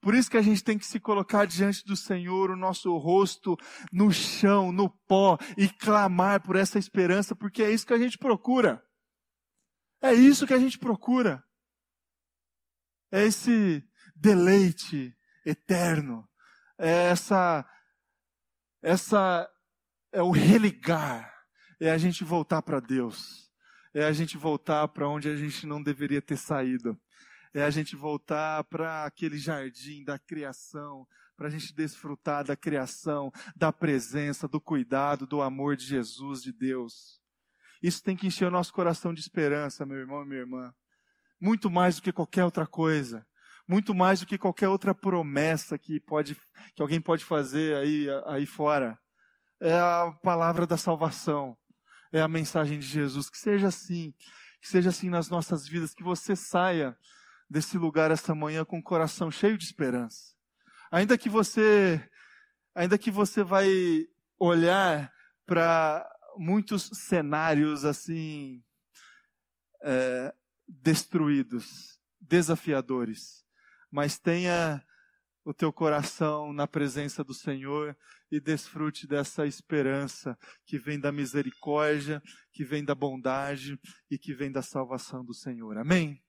Por 0.00 0.14
isso 0.14 0.30
que 0.30 0.36
a 0.36 0.42
gente 0.42 0.62
tem 0.62 0.78
que 0.78 0.86
se 0.86 1.00
colocar 1.00 1.44
diante 1.44 1.84
do 1.84 1.96
Senhor, 1.96 2.52
o 2.52 2.56
nosso 2.56 2.96
rosto 2.98 3.56
no 3.92 4.12
chão, 4.12 4.70
no 4.70 4.88
pó, 5.08 5.38
e 5.56 5.68
clamar 5.68 6.40
por 6.40 6.54
essa 6.54 6.78
esperança, 6.78 7.34
porque 7.34 7.64
é 7.64 7.72
isso 7.72 7.84
que 7.84 7.94
a 7.94 7.98
gente 7.98 8.16
procura. 8.16 8.80
É 10.00 10.14
isso 10.14 10.46
que 10.46 10.54
a 10.54 10.58
gente 10.58 10.78
procura. 10.78 11.42
É 13.10 13.24
esse 13.24 13.87
deleite 14.20 15.16
eterno. 15.44 16.28
É 16.78 17.10
essa, 17.10 17.68
essa, 18.82 19.48
é 20.12 20.22
o 20.22 20.30
religar. 20.30 21.32
É 21.80 21.90
a 21.90 21.98
gente 21.98 22.24
voltar 22.24 22.62
para 22.62 22.80
Deus. 22.80 23.50
É 23.94 24.04
a 24.04 24.12
gente 24.12 24.36
voltar 24.36 24.86
para 24.88 25.08
onde 25.08 25.28
a 25.28 25.36
gente 25.36 25.66
não 25.66 25.82
deveria 25.82 26.20
ter 26.20 26.36
saído 26.36 26.98
é 27.52 27.62
a 27.62 27.70
gente 27.70 27.96
voltar 27.96 28.64
para 28.64 29.04
aquele 29.04 29.38
jardim 29.38 30.04
da 30.04 30.18
criação, 30.18 31.06
para 31.36 31.48
a 31.48 31.50
gente 31.50 31.74
desfrutar 31.74 32.44
da 32.44 32.56
criação, 32.56 33.32
da 33.56 33.72
presença, 33.72 34.48
do 34.48 34.60
cuidado, 34.60 35.26
do 35.26 35.40
amor 35.40 35.76
de 35.76 35.86
Jesus, 35.86 36.42
de 36.42 36.52
Deus. 36.52 37.20
Isso 37.82 38.02
tem 38.02 38.16
que 38.16 38.26
encher 38.26 38.48
o 38.48 38.50
nosso 38.50 38.72
coração 38.72 39.14
de 39.14 39.20
esperança, 39.20 39.86
meu 39.86 39.98
irmão 39.98 40.22
e 40.24 40.26
minha 40.26 40.40
irmã. 40.40 40.74
Muito 41.40 41.70
mais 41.70 41.96
do 41.96 42.02
que 42.02 42.12
qualquer 42.12 42.44
outra 42.44 42.66
coisa. 42.66 43.26
Muito 43.68 43.94
mais 43.94 44.20
do 44.20 44.26
que 44.26 44.38
qualquer 44.38 44.68
outra 44.68 44.94
promessa 44.94 45.78
que, 45.78 46.00
pode, 46.00 46.34
que 46.74 46.80
alguém 46.80 47.00
pode 47.00 47.22
fazer 47.22 47.76
aí, 47.76 48.06
aí 48.26 48.46
fora. 48.46 48.98
É 49.60 49.74
a 49.74 50.10
palavra 50.22 50.66
da 50.66 50.78
salvação. 50.78 51.54
É 52.10 52.20
a 52.22 52.28
mensagem 52.28 52.78
de 52.78 52.86
Jesus. 52.86 53.28
Que 53.28 53.36
seja 53.36 53.68
assim. 53.68 54.14
Que 54.62 54.68
seja 54.68 54.88
assim 54.88 55.10
nas 55.10 55.28
nossas 55.28 55.68
vidas. 55.68 55.92
Que 55.92 56.02
você 56.02 56.34
saia 56.34 56.96
desse 57.48 57.76
lugar 57.76 58.10
esta 58.10 58.34
manhã 58.34 58.64
com 58.64 58.78
o 58.78 58.82
coração 58.82 59.30
cheio 59.30 59.58
de 59.58 59.64
esperança. 59.64 60.34
Ainda 60.90 61.18
que 61.18 61.28
você, 61.28 62.02
ainda 62.74 62.96
que 62.96 63.10
você 63.10 63.42
vai 63.42 63.68
olhar 64.38 65.12
para 65.44 66.08
muitos 66.36 66.90
cenários 66.94 67.84
assim 67.84 68.62
é, 69.82 70.34
destruídos, 70.66 71.98
desafiadores, 72.20 73.44
mas 73.90 74.18
tenha 74.18 74.82
o 75.44 75.54
teu 75.54 75.72
coração 75.72 76.52
na 76.52 76.66
presença 76.66 77.24
do 77.24 77.32
Senhor 77.32 77.96
e 78.30 78.38
desfrute 78.38 79.06
dessa 79.06 79.46
esperança 79.46 80.36
que 80.66 80.78
vem 80.78 81.00
da 81.00 81.10
misericórdia, 81.10 82.22
que 82.52 82.64
vem 82.64 82.84
da 82.84 82.94
bondade 82.94 83.78
e 84.10 84.18
que 84.18 84.34
vem 84.34 84.52
da 84.52 84.60
salvação 84.60 85.24
do 85.24 85.32
Senhor. 85.32 85.78
Amém? 85.78 86.22